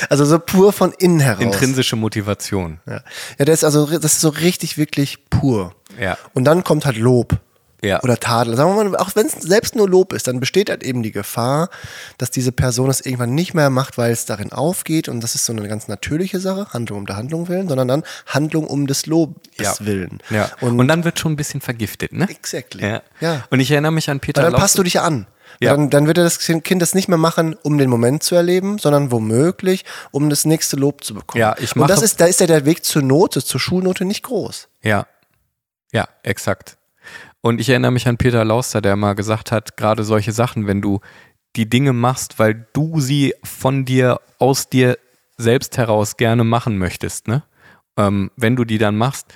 also 0.09 0.23
so 0.23 0.39
pur 0.39 0.71
von 0.71 0.93
innen 0.93 1.19
heraus. 1.19 1.43
Intrinsische 1.43 1.97
Motivation. 1.97 2.79
Ja, 2.87 3.01
ja 3.37 3.43
das, 3.43 3.55
ist 3.59 3.63
also, 3.65 3.87
das 3.87 4.13
ist 4.13 4.21
so 4.21 4.29
richtig, 4.29 4.77
wirklich 4.77 5.29
pur. 5.29 5.75
Ja. 5.99 6.17
Und 6.33 6.45
dann 6.45 6.63
kommt 6.63 6.85
halt 6.85 6.95
Lob. 6.95 7.37
Ja. 7.81 8.01
Oder 8.03 8.17
Tadel. 8.19 8.55
Sagen 8.57 8.75
wir 8.75 8.83
mal, 8.83 8.97
auch 8.97 9.11
wenn 9.15 9.27
es 9.27 9.33
selbst 9.33 9.75
nur 9.75 9.87
Lob 9.89 10.11
ist, 10.13 10.27
dann 10.27 10.39
besteht 10.39 10.69
halt 10.69 10.83
eben 10.83 11.01
die 11.01 11.11
Gefahr, 11.13 11.69
dass 12.17 12.29
diese 12.29 12.51
Person 12.51 12.89
es 12.89 12.99
irgendwann 13.01 13.33
nicht 13.35 13.53
mehr 13.53 13.69
macht, 13.69 13.97
weil 13.97 14.11
es 14.11 14.25
darin 14.25 14.51
aufgeht. 14.51 15.07
Und 15.07 15.21
das 15.21 15.35
ist 15.35 15.45
so 15.45 15.53
eine 15.53 15.67
ganz 15.67 15.87
natürliche 15.87 16.39
Sache, 16.39 16.67
Handlung 16.73 16.99
um 16.99 17.05
der 17.05 17.15
Handlung 17.15 17.47
willen, 17.47 17.69
sondern 17.69 17.87
dann 17.87 18.03
Handlung 18.25 18.67
um 18.67 18.85
des 18.87 19.05
Lobes 19.05 19.37
Ja. 19.59 19.73
willen. 19.79 20.19
Ja. 20.29 20.49
Und, 20.59 20.77
Und, 20.79 20.87
dann 20.89 21.05
wird 21.05 21.19
schon 21.19 21.31
ein 21.33 21.35
bisschen 21.37 21.61
vergiftet, 21.61 22.11
ne? 22.11 22.27
exactly. 22.29 22.85
Ja. 22.85 23.01
ja. 23.21 23.45
Und 23.49 23.59
ich 23.61 23.71
erinnere 23.71 23.93
mich 23.93 24.09
an 24.09 24.19
Peter 24.19 24.43
Weil 24.43 24.51
dann 24.51 24.59
passt 24.59 24.77
du 24.77 24.83
dich 24.83 24.99
an. 24.99 25.27
Ja. 25.61 25.71
Dann, 25.71 25.89
dann 25.89 26.07
wird 26.07 26.17
er 26.17 26.23
das 26.23 26.39
Kind 26.39 26.81
das 26.81 26.93
nicht 26.93 27.07
mehr 27.09 27.17
machen, 27.17 27.55
um 27.63 27.77
den 27.77 27.89
Moment 27.89 28.23
zu 28.23 28.35
erleben, 28.35 28.77
sondern 28.77 29.11
womöglich, 29.11 29.83
um 30.11 30.29
das 30.29 30.45
nächste 30.45 30.77
Lob 30.77 31.03
zu 31.03 31.13
bekommen. 31.15 31.39
Ja, 31.41 31.55
ich 31.59 31.75
Und 31.75 31.87
das 31.89 31.97
mache- 31.97 32.05
ist, 32.05 32.21
da 32.21 32.25
ist 32.25 32.39
ja 32.39 32.47
der 32.47 32.65
Weg 32.65 32.85
zur 32.85 33.01
Note, 33.01 33.43
zur 33.43 33.59
Schulnote 33.59 34.05
nicht 34.05 34.23
groß. 34.23 34.67
Ja, 34.83 35.05
ja, 35.91 36.07
exakt. 36.23 36.77
Und 37.41 37.61
ich 37.61 37.69
erinnere 37.69 37.91
mich 37.91 38.07
an 38.07 38.17
Peter 38.17 38.43
Lauster, 38.43 38.81
der 38.81 38.95
mal 38.95 39.13
gesagt 39.13 39.51
hat, 39.51 39.77
gerade 39.77 40.03
solche 40.03 40.31
Sachen, 40.31 40.67
wenn 40.67 40.81
du 40.81 40.99
die 41.55 41.69
Dinge 41.69 41.93
machst, 41.93 42.37
weil 42.37 42.67
du 42.73 42.99
sie 42.99 43.33
von 43.43 43.85
dir, 43.85 44.19
aus 44.39 44.69
dir 44.69 44.97
selbst 45.37 45.77
heraus 45.77 46.17
gerne 46.17 46.43
machen 46.43 46.77
möchtest, 46.77 47.27
ne? 47.27 47.43
Ähm, 47.97 48.29
wenn 48.35 48.55
du 48.55 48.65
die 48.65 48.77
dann 48.77 48.97
machst, 48.97 49.33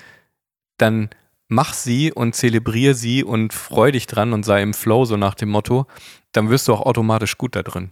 dann 0.77 1.09
mach 1.47 1.73
sie 1.73 2.11
und 2.11 2.35
zelebriere 2.35 2.93
sie 2.93 3.23
und 3.23 3.53
freu 3.53 3.91
dich 3.91 4.07
dran 4.07 4.33
und 4.33 4.43
sei 4.43 4.61
im 4.61 4.73
Flow, 4.73 5.05
so 5.05 5.17
nach 5.17 5.35
dem 5.35 5.49
Motto, 5.49 5.85
dann 6.31 6.49
wirst 6.49 6.67
du 6.67 6.73
auch 6.73 6.81
automatisch 6.81 7.37
gut 7.37 7.55
da 7.55 7.63
drin. 7.63 7.91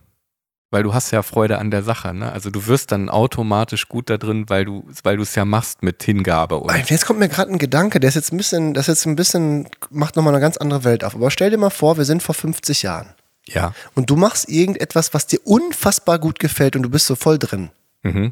Weil 0.72 0.84
du 0.84 0.94
hast 0.94 1.12
ja 1.12 1.22
Freude 1.22 1.58
an 1.58 1.70
der 1.70 1.84
Sache, 1.84 2.14
ne? 2.14 2.32
Also 2.32 2.50
du 2.50 2.66
wirst 2.66 2.94
dann 2.94 3.10
automatisch 3.10 3.90
gut 3.90 4.10
da 4.10 4.18
drin, 4.18 4.46
weil 4.48 4.64
du, 4.64 4.86
weil 5.04 5.18
du 5.18 5.24
es 5.24 5.36
ja 5.36 5.44
machst 5.44 5.84
mit 5.84 6.02
Hingabe 6.02 6.56
und 6.58 6.90
Jetzt 6.90 7.06
kommt 7.06 7.20
mir 7.20 7.28
gerade 7.28 7.52
ein 7.52 7.58
Gedanke, 7.58 8.00
der 8.00 8.08
ist 8.08 8.16
jetzt 8.16 8.32
ein 8.32 8.38
bisschen, 8.38 8.74
das 8.74 8.88
ist 8.88 9.00
jetzt 9.00 9.06
ein 9.06 9.18
bisschen, 9.18 9.68
macht 9.90 10.16
nochmal 10.16 10.34
eine 10.34 10.42
ganz 10.42 10.56
andere 10.56 10.86
Welt 10.86 11.04
auf. 11.04 11.14
Aber 11.14 11.30
stell 11.30 11.50
dir 11.50 11.58
mal 11.58 11.70
vor, 11.70 11.98
wir 11.98 12.06
sind 12.06 12.24
vor 12.24 12.34
50 12.34 12.84
Jahren. 12.84 13.10
ja. 13.48 13.74
Und 13.96 14.10
du 14.10 14.16
machst 14.16 14.48
irgendetwas, 14.48 15.14
was 15.14 15.28
dir 15.28 15.40
unfassbar 15.44 16.20
gut 16.20 16.40
gefällt 16.40 16.78
und 16.78 16.84
du 16.84 16.90
bist 16.90 17.06
so 17.06 17.16
voll 17.16 17.38
drin. 17.38 17.70
Mhm. 18.04 18.32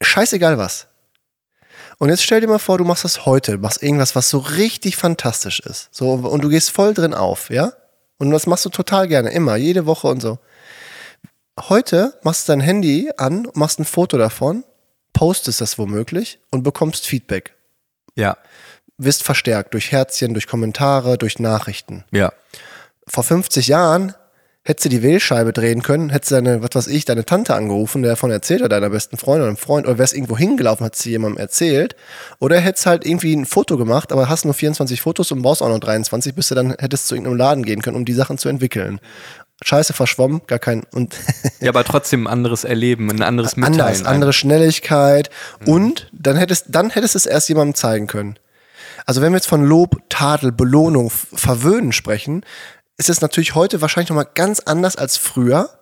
Scheißegal 0.00 0.58
was. 0.58 0.86
Und 1.98 2.10
jetzt 2.10 2.22
stell 2.22 2.40
dir 2.40 2.46
mal 2.46 2.60
vor, 2.60 2.78
du 2.78 2.84
machst 2.84 3.02
das 3.02 3.26
heute, 3.26 3.58
machst 3.58 3.82
irgendwas, 3.82 4.14
was 4.14 4.30
so 4.30 4.38
richtig 4.38 4.96
fantastisch 4.96 5.58
ist. 5.58 5.88
So, 5.90 6.12
und 6.12 6.44
du 6.44 6.48
gehst 6.48 6.70
voll 6.70 6.94
drin 6.94 7.14
auf, 7.14 7.50
ja? 7.50 7.72
Und 8.18 8.30
das 8.30 8.46
machst 8.46 8.64
du 8.64 8.68
total 8.68 9.08
gerne, 9.08 9.30
immer, 9.30 9.56
jede 9.56 9.86
Woche 9.86 10.06
und 10.06 10.20
so. 10.22 10.38
Heute 11.68 12.18
machst 12.22 12.48
du 12.48 12.52
dein 12.52 12.60
Handy 12.60 13.10
an, 13.16 13.48
machst 13.54 13.80
ein 13.80 13.84
Foto 13.84 14.16
davon, 14.18 14.64
postest 15.12 15.60
das 15.60 15.78
womöglich 15.78 16.38
und 16.50 16.62
bekommst 16.62 17.06
Feedback. 17.06 17.54
Ja, 18.14 18.36
Wirst 18.96 19.22
verstärkt 19.22 19.74
durch 19.74 19.92
Herzchen, 19.92 20.34
durch 20.34 20.48
Kommentare, 20.48 21.18
durch 21.18 21.38
Nachrichten. 21.38 22.04
ja, 22.10 22.32
Vor 23.06 23.22
50 23.22 23.68
Jahren 23.68 24.14
hättest 24.64 24.84
du 24.84 24.88
die 24.90 25.02
Wählscheibe 25.02 25.52
drehen 25.52 25.82
können, 25.82 26.10
hättest 26.10 26.32
du 26.32 26.34
deine, 26.34 26.62
was 26.62 26.74
weiß 26.74 26.86
ich, 26.88 27.04
deine 27.04 27.24
Tante 27.24 27.54
angerufen, 27.54 28.02
der 28.02 28.12
davon 28.12 28.30
erzählt 28.30 28.62
hat, 28.62 28.72
deiner 28.72 28.90
besten 28.90 29.16
Freundin 29.16 29.42
oder 29.42 29.48
einem 29.48 29.56
Freund, 29.56 29.86
oder 29.86 29.98
wärst 29.98 30.14
irgendwo 30.14 30.36
hingelaufen, 30.36 30.84
hat 30.84 30.94
sie 30.94 31.10
jemandem 31.10 31.38
erzählt, 31.38 31.96
oder 32.38 32.60
hättest 32.60 32.84
halt 32.84 33.06
irgendwie 33.06 33.34
ein 33.34 33.46
Foto 33.46 33.78
gemacht, 33.78 34.12
aber 34.12 34.28
hast 34.28 34.44
nur 34.44 34.52
24 34.52 35.00
Fotos 35.00 35.32
und 35.32 35.40
brauchst 35.42 35.62
auch 35.62 35.70
noch 35.70 35.78
23, 35.78 36.34
bis 36.34 36.48
du 36.48 36.54
dann 36.54 36.74
hättest 36.78 37.08
zu 37.08 37.14
irgendeinem 37.14 37.38
Laden 37.38 37.64
gehen 37.64 37.80
können, 37.80 37.96
um 37.96 38.04
die 38.04 38.12
Sachen 38.12 38.36
zu 38.36 38.48
entwickeln. 38.48 39.00
Scheiße 39.62 39.92
verschwommen, 39.92 40.42
gar 40.46 40.58
kein, 40.58 40.84
und 40.92 41.16
ja, 41.60 41.70
aber 41.70 41.84
trotzdem 41.84 42.26
ein 42.26 42.32
anderes 42.32 42.64
Erleben, 42.64 43.10
ein 43.10 43.22
anderes 43.22 43.56
Mitteilen. 43.56 43.80
anders, 43.80 44.04
andere 44.04 44.32
Schnelligkeit 44.32 45.30
und 45.66 46.08
dann 46.12 46.36
hättest, 46.36 46.66
dann 46.68 46.90
hättest 46.90 47.14
du 47.14 47.18
es 47.18 47.26
erst 47.26 47.48
jemandem 47.48 47.74
zeigen 47.74 48.06
können. 48.06 48.38
Also 49.04 49.20
wenn 49.20 49.32
wir 49.32 49.38
jetzt 49.38 49.48
von 49.48 49.64
Lob, 49.64 49.96
Tadel, 50.08 50.52
Belohnung, 50.52 51.10
Verwöhnen 51.10 51.92
sprechen, 51.92 52.44
ist 52.98 53.08
es 53.08 53.20
natürlich 53.20 53.54
heute 53.54 53.80
wahrscheinlich 53.80 54.10
nochmal 54.10 54.28
ganz 54.34 54.60
anders 54.60 54.96
als 54.96 55.16
früher, 55.16 55.77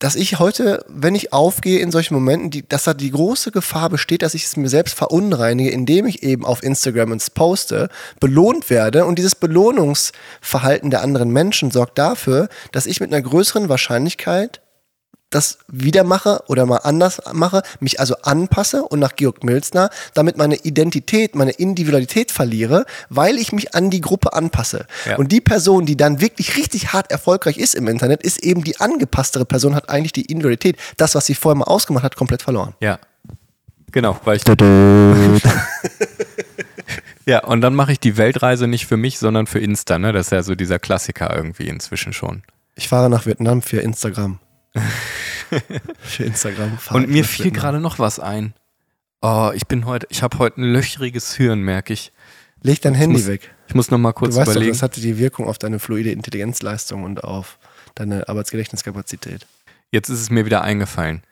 dass 0.00 0.16
ich 0.16 0.38
heute, 0.38 0.84
wenn 0.88 1.14
ich 1.14 1.32
aufgehe 1.32 1.78
in 1.78 1.92
solchen 1.92 2.14
Momenten, 2.14 2.50
die, 2.50 2.66
dass 2.66 2.84
da 2.84 2.94
die 2.94 3.10
große 3.10 3.52
Gefahr 3.52 3.90
besteht, 3.90 4.22
dass 4.22 4.34
ich 4.34 4.46
es 4.46 4.56
mir 4.56 4.68
selbst 4.68 4.94
verunreinige, 4.94 5.70
indem 5.70 6.06
ich 6.06 6.22
eben 6.22 6.44
auf 6.44 6.62
Instagram 6.62 7.12
es 7.12 7.30
poste, 7.30 7.90
belohnt 8.18 8.70
werde. 8.70 9.04
Und 9.04 9.18
dieses 9.18 9.34
Belohnungsverhalten 9.34 10.90
der 10.90 11.02
anderen 11.02 11.30
Menschen 11.30 11.70
sorgt 11.70 11.98
dafür, 11.98 12.48
dass 12.72 12.86
ich 12.86 13.00
mit 13.00 13.12
einer 13.12 13.22
größeren 13.22 13.68
Wahrscheinlichkeit 13.68 14.62
das 15.30 15.58
wieder 15.68 16.04
mache 16.04 16.42
oder 16.48 16.66
mal 16.66 16.78
anders 16.78 17.20
mache, 17.32 17.62
mich 17.78 18.00
also 18.00 18.16
anpasse 18.22 18.82
und 18.82 18.98
nach 18.98 19.16
Georg 19.16 19.44
Milzner 19.44 19.90
damit 20.14 20.36
meine 20.36 20.56
Identität, 20.56 21.34
meine 21.34 21.52
Individualität 21.52 22.32
verliere, 22.32 22.84
weil 23.08 23.38
ich 23.38 23.52
mich 23.52 23.74
an 23.74 23.90
die 23.90 24.00
Gruppe 24.00 24.32
anpasse. 24.32 24.86
Ja. 25.06 25.16
Und 25.16 25.32
die 25.32 25.40
Person, 25.40 25.86
die 25.86 25.96
dann 25.96 26.20
wirklich 26.20 26.56
richtig 26.56 26.92
hart 26.92 27.10
erfolgreich 27.10 27.56
ist 27.56 27.74
im 27.74 27.88
Internet, 27.88 28.22
ist 28.22 28.42
eben 28.42 28.64
die 28.64 28.80
angepasstere 28.80 29.44
Person, 29.44 29.74
hat 29.74 29.88
eigentlich 29.88 30.12
die 30.12 30.22
Individualität, 30.22 30.76
das, 30.96 31.14
was 31.14 31.26
sie 31.26 31.34
vorher 31.34 31.56
mal 31.56 31.64
ausgemacht 31.64 32.04
hat, 32.04 32.16
komplett 32.16 32.42
verloren. 32.42 32.74
Ja. 32.80 32.98
Genau, 33.92 34.20
weil 34.24 34.36
ich. 34.36 34.44
Ja, 37.26 37.44
und 37.44 37.60
dann 37.60 37.74
mache 37.74 37.92
ich 37.92 38.00
die 38.00 38.16
Weltreise 38.16 38.66
nicht 38.66 38.86
für 38.86 38.96
mich, 38.96 39.20
sondern 39.20 39.46
für 39.46 39.60
Insta, 39.60 40.00
ne? 40.00 40.12
Das 40.12 40.26
ist 40.26 40.32
ja 40.32 40.42
so 40.42 40.56
dieser 40.56 40.80
Klassiker 40.80 41.32
irgendwie 41.32 41.68
inzwischen 41.68 42.12
schon. 42.12 42.42
Ich 42.74 42.88
fahre 42.88 43.08
nach 43.08 43.24
Vietnam 43.24 43.62
für 43.62 43.80
Instagram. 43.80 44.40
für 46.00 46.24
Instagram. 46.24 46.78
Und 46.90 47.04
ich 47.04 47.08
mir 47.08 47.24
fiel 47.24 47.50
gerade 47.50 47.80
noch 47.80 47.98
was 47.98 48.18
ein. 48.18 48.54
Oh, 49.22 49.50
ich 49.54 49.66
bin 49.66 49.84
heute, 49.84 50.06
ich 50.10 50.22
habe 50.22 50.38
heute 50.38 50.60
ein 50.60 50.72
löchriges 50.72 51.34
Hirn, 51.34 51.60
merke 51.60 51.92
ich. 51.92 52.12
Leg 52.62 52.80
dein 52.80 52.94
Handy 52.94 53.18
muss 53.18 53.26
weg. 53.26 53.54
Ich 53.68 53.74
muss 53.74 53.90
noch 53.90 53.98
mal 53.98 54.12
kurz 54.12 54.34
du 54.34 54.40
weißt 54.40 54.48
doch, 54.48 54.52
überlegen. 54.52 54.72
das 54.72 54.82
hatte 54.82 55.00
die 55.00 55.18
Wirkung 55.18 55.46
auf 55.46 55.58
deine 55.58 55.78
fluide 55.78 56.10
Intelligenzleistung 56.10 57.04
und 57.04 57.24
auf 57.24 57.58
deine 57.94 58.28
Arbeitsgedächtniskapazität. 58.28 59.46
Jetzt 59.90 60.08
ist 60.08 60.20
es 60.20 60.30
mir 60.30 60.44
wieder 60.44 60.62
eingefallen. 60.62 61.22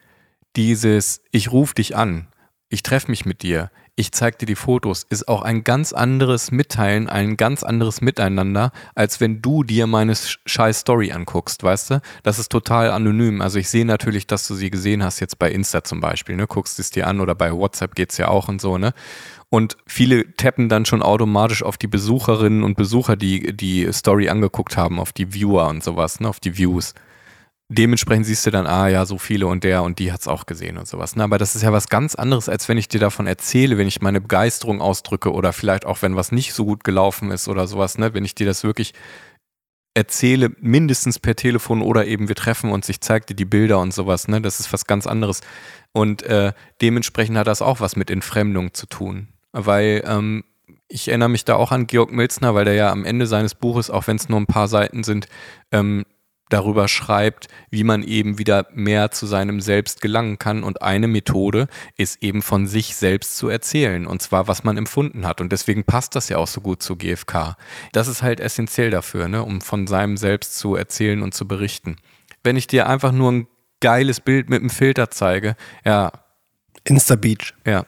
Dieses, 0.57 1.20
ich 1.31 1.53
rufe 1.53 1.74
dich 1.74 1.96
an, 1.96 2.27
ich 2.68 2.83
treffe 2.83 3.11
mich 3.11 3.24
mit 3.24 3.42
dir, 3.42 3.70
ich 3.99 4.13
zeig 4.13 4.39
dir 4.39 4.47
die 4.47 4.55
Fotos, 4.55 5.05
ist 5.11 5.27
auch 5.27 5.43
ein 5.43 5.65
ganz 5.65 5.93
anderes 5.93 6.53
Mitteilen, 6.53 7.09
ein 7.09 7.37
ganz 7.37 7.65
anderes 7.65 8.01
Miteinander, 8.01 8.71
als 8.95 9.21
wenn 9.21 9.43
du 9.43 9.65
dir 9.65 9.89
meine 9.89 10.15
sch- 10.15 10.39
scheiß 10.47 10.81
Story 10.81 11.11
anguckst, 11.11 11.65
weißt 11.65 11.91
du? 11.91 12.01
Das 12.23 12.39
ist 12.39 12.53
total 12.53 12.93
anonym. 12.93 13.41
Also 13.43 13.59
ich 13.59 13.69
sehe 13.69 13.85
natürlich, 13.85 14.29
dass 14.29 14.47
du 14.47 14.55
sie 14.55 14.71
gesehen 14.71 15.03
hast, 15.03 15.19
jetzt 15.19 15.41
bei 15.41 15.51
Insta 15.51 15.83
zum 15.83 16.01
Beispiel, 16.01 16.37
ne? 16.37 16.47
Guckst 16.47 16.79
es 16.79 16.91
dir 16.91 17.09
an 17.09 17.21
oder 17.21 17.35
bei 17.35 17.53
WhatsApp 17.53 17.97
geht's 17.97 18.19
ja 18.19 18.29
auch 18.29 18.47
und 18.49 18.61
so, 18.61 18.79
ne? 18.79 18.93
Und 19.51 19.77
viele 19.87 20.33
tappen 20.37 20.69
dann 20.69 20.85
schon 20.85 21.03
automatisch 21.03 21.65
auf 21.65 21.77
die 21.77 21.89
Besucherinnen 21.89 22.63
und 22.63 22.77
Besucher, 22.77 23.17
die 23.17 23.57
die 23.57 23.93
Story 23.93 24.29
angeguckt 24.29 24.77
haben, 24.77 25.01
auf 25.01 25.13
die 25.13 25.33
Viewer 25.35 25.67
und 25.67 25.83
sowas, 25.83 26.21
ne? 26.21 26.29
Auf 26.29 26.39
die 26.39 26.57
Views 26.57 26.95
dementsprechend 27.69 28.27
siehst 28.27 28.47
du 28.47 28.51
dann, 28.51 28.67
ah 28.67 28.89
ja, 28.89 29.05
so 29.05 29.19
viele 29.19 29.47
und 29.47 29.63
der 29.63 29.83
und 29.83 29.99
die 29.99 30.13
hat's 30.13 30.27
auch 30.27 30.47
gesehen 30.47 30.79
und 30.79 30.89
sowas. 30.89 31.17
Ne? 31.17 31.25
Aber 31.25 31.39
das 31.39 31.55
ist 31.55 31.63
ja 31.63 31.73
was 31.73 31.89
ganz 31.89 32.15
anderes, 32.15 32.49
als 32.49 32.69
wenn 32.69 32.79
ich 32.79 32.89
dir 32.89 33.01
davon 33.01 33.27
erzähle, 33.27 33.77
wenn 33.77 33.89
ich 33.89 34.01
meine 34.01 34.21
Begeisterung 34.21 34.81
ausdrücke 34.81 35.33
oder 35.33 35.53
vielleicht 35.53 35.85
auch, 35.85 36.01
wenn 36.03 36.17
was 36.17 36.33
nicht 36.33 36.55
so 36.55 36.65
gut 36.65 36.83
gelaufen 36.83 37.31
ist 37.31 37.47
oder 37.47 37.67
sowas, 37.67 37.99
ne? 37.99 38.15
wenn 38.15 38.25
ich 38.25 38.35
dir 38.35 38.47
das 38.47 38.65
wirklich 38.65 38.95
erzähle, 39.95 40.53
mindestens 40.61 41.19
per 41.19 41.35
Telefon 41.37 41.83
oder 41.83 42.07
eben 42.07 42.29
wir 42.29 42.37
treffen 42.37 42.71
uns, 42.71 42.89
ich 42.89 43.01
zeig 43.01 43.27
dir 43.27 43.35
die 43.35 43.45
Bilder 43.45 43.81
und 43.81 43.93
sowas, 43.93 44.29
ne? 44.29 44.41
Das 44.41 44.61
ist 44.61 44.73
was 44.73 44.87
ganz 44.87 45.09
anderes. 45.09 45.41
Und 45.93 46.23
äh, 46.23 46.53
dementsprechend 46.81 47.37
hat 47.37 47.49
das 47.49 47.63
auch 47.63 47.81
was 47.81 47.97
mit 47.97 48.09
Entfremdung 48.09 48.75
zu 48.75 48.87
tun. 48.87 49.27
Weil 49.51 50.05
ähm, 50.07 50.45
ich 50.87 51.09
erinnere 51.09 51.31
mich 51.31 51.45
da 51.45 51.57
auch 51.57 51.73
an 51.73 51.89
Georg 51.89 52.13
Milzner, 52.13 52.55
weil 52.55 52.65
der 52.65 52.75
ja 52.75 52.93
am 52.93 53.05
Ende 53.05 53.27
seines 53.27 53.57
Buches, 53.57 53.91
auch 53.91 54.07
wenn 54.07 54.17
es 54.17 54.29
nur 54.29 54.39
ein 54.39 54.47
paar 54.47 54.69
Seiten 54.69 55.03
sind, 55.03 55.27
ähm, 55.73 56.05
darüber 56.49 56.89
schreibt, 56.89 57.49
wie 57.71 57.85
man 57.85 58.03
eben 58.03 58.39
wieder 58.39 58.67
mehr 58.73 59.11
zu 59.11 59.27
seinem 59.27 59.61
Selbst 59.61 60.01
gelangen 60.01 60.39
kann. 60.39 60.63
Und 60.63 60.83
eine 60.83 61.09
Methode 61.09 61.69
ist 61.97 62.23
eben 62.23 62.43
von 62.43 62.67
sich 62.67 62.97
selbst 62.97 63.37
zu 63.37 63.49
erzählen. 63.49 64.07
Und 64.07 64.23
zwar, 64.23 64.49
was 64.49 64.65
man 64.65 64.77
empfunden 64.77 65.27
hat. 65.27 65.41
Und 65.41 65.53
deswegen 65.53 65.85
passt 65.85 66.15
das 66.17 66.29
ja 66.29 66.39
auch 66.39 66.47
so 66.47 66.61
gut 66.61 66.83
zu 66.83 66.97
GFK. 66.97 67.57
Das 67.93 68.09
ist 68.09 68.23
halt 68.23 68.41
essentiell 68.41 68.91
dafür, 68.91 69.29
ne? 69.29 69.43
um 69.43 69.61
von 69.61 69.87
seinem 69.87 70.17
Selbst 70.17 70.59
zu 70.59 70.75
erzählen 70.75 71.23
und 71.23 71.35
zu 71.35 71.47
berichten. 71.47 71.97
Wenn 72.43 72.57
ich 72.57 72.67
dir 72.67 72.89
einfach 72.89 73.13
nur 73.13 73.33
ein 73.33 73.49
geiles 73.81 74.21
Bild 74.21 74.51
mit 74.51 74.61
einem 74.61 74.71
Filter 74.71 75.11
zeige, 75.11 75.57
ja, 75.85 76.13
Insta 76.85 77.17
Beach. 77.17 77.55
ja. 77.67 77.85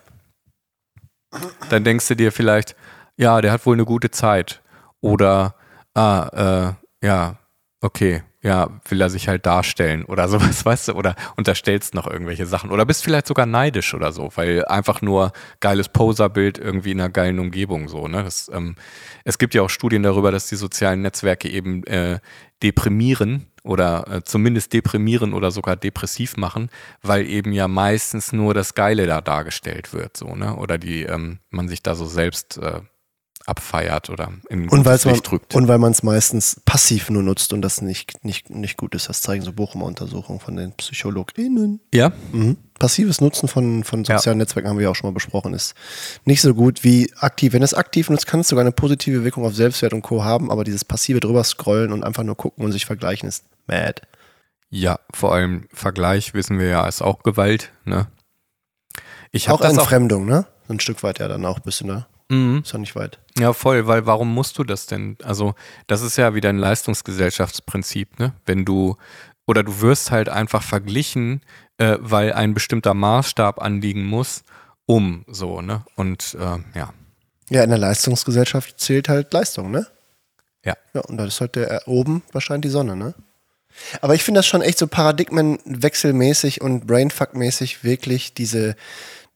Dann 1.68 1.84
denkst 1.84 2.08
du 2.08 2.16
dir 2.16 2.32
vielleicht, 2.32 2.74
ja, 3.16 3.40
der 3.40 3.52
hat 3.52 3.64
wohl 3.64 3.76
eine 3.76 3.84
gute 3.84 4.10
Zeit. 4.10 4.62
Oder, 5.00 5.54
ah, 5.94 6.76
äh, 7.02 7.06
ja, 7.06 7.39
okay, 7.80 8.22
ja, 8.42 8.80
will 8.88 9.00
er 9.00 9.10
sich 9.10 9.28
halt 9.28 9.44
darstellen 9.46 10.04
oder 10.04 10.28
sowas, 10.28 10.64
weißt 10.64 10.88
du, 10.88 10.92
oder 10.94 11.14
unterstellst 11.36 11.94
noch 11.94 12.06
irgendwelche 12.06 12.46
Sachen 12.46 12.70
oder 12.70 12.86
bist 12.86 13.04
vielleicht 13.04 13.26
sogar 13.26 13.46
neidisch 13.46 13.94
oder 13.94 14.12
so, 14.12 14.30
weil 14.34 14.64
einfach 14.66 15.02
nur 15.02 15.32
geiles 15.60 15.88
Poserbild 15.88 16.58
irgendwie 16.58 16.92
in 16.92 17.00
einer 17.00 17.10
geilen 17.10 17.38
Umgebung 17.38 17.88
so, 17.88 18.08
ne? 18.08 18.22
Das, 18.24 18.50
ähm, 18.52 18.76
es 19.24 19.38
gibt 19.38 19.54
ja 19.54 19.62
auch 19.62 19.70
Studien 19.70 20.02
darüber, 20.02 20.30
dass 20.30 20.46
die 20.46 20.56
sozialen 20.56 21.02
Netzwerke 21.02 21.48
eben 21.48 21.84
äh, 21.84 22.20
deprimieren 22.62 23.46
oder 23.62 24.06
äh, 24.10 24.22
zumindest 24.22 24.72
deprimieren 24.72 25.34
oder 25.34 25.50
sogar 25.50 25.76
depressiv 25.76 26.36
machen, 26.36 26.70
weil 27.02 27.26
eben 27.26 27.52
ja 27.52 27.68
meistens 27.68 28.32
nur 28.32 28.54
das 28.54 28.74
Geile 28.74 29.06
da 29.06 29.20
dargestellt 29.20 29.92
wird, 29.92 30.16
so, 30.16 30.34
ne? 30.34 30.56
Oder 30.56 30.78
die, 30.78 31.02
ähm, 31.02 31.40
man 31.50 31.68
sich 31.68 31.82
da 31.82 31.94
so 31.94 32.06
selbst 32.06 32.56
äh, 32.58 32.80
abfeiert 33.46 34.10
oder 34.10 34.32
in 34.48 34.68
Und, 34.68 34.84
gutes 34.84 35.04
man, 35.04 35.14
drückt. 35.16 35.54
und 35.54 35.66
weil 35.68 35.78
man 35.78 35.92
es 35.92 36.02
meistens 36.02 36.60
passiv 36.64 37.10
nur 37.10 37.22
nutzt 37.22 37.52
und 37.52 37.62
das 37.62 37.80
nicht, 37.82 38.24
nicht, 38.24 38.50
nicht 38.50 38.76
gut 38.76 38.94
ist. 38.94 39.08
Das 39.08 39.22
zeigen 39.22 39.42
so 39.42 39.52
Bochumer 39.52 39.86
Untersuchungen 39.86 40.40
von 40.40 40.56
den 40.56 40.72
PsychologInnen. 40.72 41.80
ja? 41.92 42.12
Mhm. 42.32 42.56
Passives 42.78 43.20
Nutzen 43.20 43.46
von, 43.46 43.84
von 43.84 44.06
sozialen 44.06 44.38
Netzwerken 44.38 44.68
haben 44.70 44.78
wir 44.78 44.84
ja 44.84 44.90
auch 44.90 44.96
schon 44.96 45.10
mal 45.10 45.14
besprochen, 45.14 45.52
ist 45.52 45.74
nicht 46.24 46.40
so 46.40 46.54
gut 46.54 46.82
wie 46.82 47.12
aktiv. 47.18 47.52
Wenn 47.52 47.62
es 47.62 47.74
aktiv 47.74 48.08
nutzt, 48.08 48.26
kann 48.26 48.40
es 48.40 48.48
sogar 48.48 48.62
eine 48.62 48.72
positive 48.72 49.22
Wirkung 49.22 49.44
auf 49.44 49.54
Selbstwert 49.54 49.92
und 49.92 50.00
Co. 50.00 50.24
haben, 50.24 50.50
aber 50.50 50.64
dieses 50.64 50.84
passive 50.86 51.20
drüber 51.20 51.44
scrollen 51.44 51.92
und 51.92 52.04
einfach 52.04 52.22
nur 52.22 52.36
gucken 52.38 52.64
und 52.64 52.72
sich 52.72 52.86
vergleichen 52.86 53.28
ist 53.28 53.44
mad. 53.66 54.00
Ja, 54.70 54.98
vor 55.12 55.34
allem 55.34 55.66
Vergleich 55.74 56.32
wissen 56.32 56.58
wir 56.58 56.68
ja, 56.68 56.86
ist 56.88 57.02
auch 57.02 57.22
Gewalt, 57.22 57.72
ne? 57.84 58.06
Ich 59.32 59.50
Auch 59.50 59.60
das 59.60 59.74
auch. 59.74 59.80
Entfremdung, 59.82 60.24
ne? 60.24 60.46
Ein 60.68 60.80
Stück 60.80 61.02
weit 61.02 61.18
ja 61.18 61.28
dann 61.28 61.44
auch 61.44 61.56
ein 61.58 61.62
bisschen, 61.62 61.88
ne? 61.88 62.06
Mhm. 62.30 62.60
Ist 62.64 62.72
ja 62.72 62.78
nicht 62.78 62.94
weit. 62.94 63.18
Ja, 63.38 63.52
voll, 63.52 63.86
weil 63.86 64.06
warum 64.06 64.32
musst 64.32 64.56
du 64.58 64.64
das 64.64 64.86
denn? 64.86 65.16
Also, 65.22 65.54
das 65.88 66.00
ist 66.00 66.16
ja 66.16 66.34
wieder 66.34 66.48
ein 66.48 66.58
Leistungsgesellschaftsprinzip, 66.58 68.18
ne? 68.18 68.32
Wenn 68.46 68.64
du, 68.64 68.96
oder 69.46 69.64
du 69.64 69.80
wirst 69.80 70.12
halt 70.12 70.28
einfach 70.28 70.62
verglichen, 70.62 71.42
äh, 71.78 71.96
weil 71.98 72.32
ein 72.32 72.54
bestimmter 72.54 72.94
Maßstab 72.94 73.60
anliegen 73.60 74.06
muss, 74.06 74.44
um 74.86 75.24
so, 75.26 75.60
ne? 75.60 75.84
Und 75.96 76.36
äh, 76.38 76.78
ja. 76.78 76.94
Ja, 77.48 77.64
in 77.64 77.70
der 77.70 77.78
Leistungsgesellschaft 77.78 78.78
zählt 78.78 79.08
halt 79.08 79.32
Leistung, 79.32 79.72
ne? 79.72 79.88
Ja. 80.64 80.76
Ja, 80.94 81.00
und 81.00 81.16
da 81.16 81.24
ist 81.24 81.40
halt 81.40 81.56
der 81.56 81.70
äh, 81.70 81.80
oben 81.86 82.22
wahrscheinlich 82.32 82.70
die 82.70 82.72
Sonne, 82.72 82.94
ne? 82.94 83.14
Aber 84.02 84.14
ich 84.14 84.22
finde 84.22 84.38
das 84.38 84.46
schon 84.46 84.62
echt 84.62 84.78
so 84.78 84.86
paradigmenwechselmäßig 84.86 86.60
und 86.60 86.86
brainfuck-mäßig 86.86 87.82
wirklich 87.82 88.34
diese, 88.34 88.76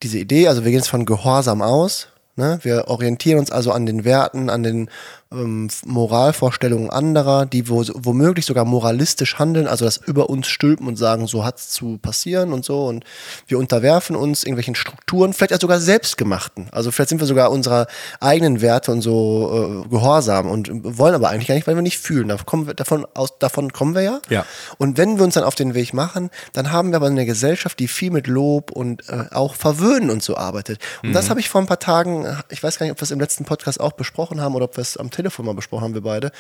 diese 0.03 0.19
Idee. 0.19 0.49
Also 0.49 0.65
wir 0.65 0.71
gehen 0.71 0.81
jetzt 0.81 0.91
von 0.91 1.07
Gehorsam 1.07 1.63
aus. 1.63 2.09
Ne? 2.37 2.59
Wir 2.63 2.89
orientieren 2.89 3.39
uns 3.39 3.51
also 3.51 3.71
an 3.71 3.87
den 3.87 4.05
Werten, 4.05 4.51
an 4.51 4.63
den 4.63 4.91
ähm, 5.33 5.69
Moralvorstellungen 5.85 6.91
anderer, 6.91 7.47
die 7.47 7.69
wo, 7.69 7.85
womöglich 7.95 8.47
sogar 8.47 8.65
moralistisch 8.65 9.39
handeln, 9.39 9.67
also 9.67 9.85
das 9.85 9.97
über 9.97 10.31
uns 10.31 10.47
stülpen 10.47 10.87
und 10.87 10.97
sagen, 10.97 11.27
so 11.27 11.45
hat's 11.45 11.71
zu 11.71 11.99
passieren 11.99 12.53
und 12.53 12.65
so. 12.65 12.87
Und 12.87 13.05
wir 13.47 13.59
unterwerfen 13.59 14.17
uns 14.17 14.45
irgendwelchen 14.45 14.75
Strukturen, 14.75 15.33
vielleicht 15.33 15.55
auch 15.55 15.61
sogar 15.61 15.81
selbstgemachten. 15.81 16.69
Also 16.73 16.91
vielleicht 16.91 17.11
sind 17.11 17.21
wir 17.21 17.27
sogar 17.27 17.51
unserer 17.51 17.87
eigenen 18.21 18.61
Werte 18.61 18.93
und 18.93 19.01
so 19.01 19.85
äh, 19.85 19.89
gehorsam 19.89 20.49
und 20.49 20.71
wollen 20.99 21.15
aber 21.15 21.31
eigentlich 21.31 21.49
gar 21.49 21.55
nicht, 21.55 21.67
weil 21.67 21.75
wir 21.75 21.83
nicht 21.83 21.99
fühlen. 21.99 22.29
Da 22.29 22.37
kommen 22.37 22.67
wir, 22.67 22.75
davon, 22.75 23.07
aus, 23.15 23.39
davon 23.39 23.73
kommen 23.73 23.95
wir 23.95 24.03
ja. 24.03 24.21
Ja. 24.29 24.45
Und 24.79 24.99
wenn 24.99 25.19
wir 25.19 25.25
uns 25.25 25.35
dann 25.35 25.45
auf 25.45 25.55
den 25.55 25.75
Weg 25.75 25.95
machen, 25.95 26.31
dann 26.53 26.71
haben 26.71 26.91
wir 26.91 26.97
aber 26.97 27.07
eine 27.07 27.27
Gesellschaft, 27.27 27.79
die 27.79 27.89
viel 27.89 28.11
mit 28.11 28.27
Lob 28.27 28.71
und 28.71 29.09
äh, 29.09 29.25
auch 29.33 29.55
Verwöhnen 29.55 30.11
und 30.11 30.23
so 30.23 30.37
arbeitet. 30.37 30.79
Und 31.03 31.13
das 31.13 31.31
habe 31.31 31.41
ich 31.41 31.49
vor 31.49 31.61
ein 31.61 31.67
paar 31.67 31.79
Tagen, 31.79 32.27
ich 32.51 32.63
weiß 32.63 32.79
gar 32.79 32.87
nicht, 32.87 32.93
ob 32.93 32.99
wir 32.99 33.05
es 33.05 33.11
im 33.11 33.21
letzten 33.21 33.45
Podcast 33.45 33.81
auch 33.81 33.93
besprochen 33.93 34.41
haben 34.41 34.55
oder 34.55 34.67
ob 34.67 34.77
wir 34.77 34.83
es 34.83 34.97
am 34.97 35.11
Telefon 35.15 35.47
mal 35.47 35.55
besprochen 35.55 35.85
haben, 35.85 35.95
wir 35.95 36.03
beide, 36.03 36.31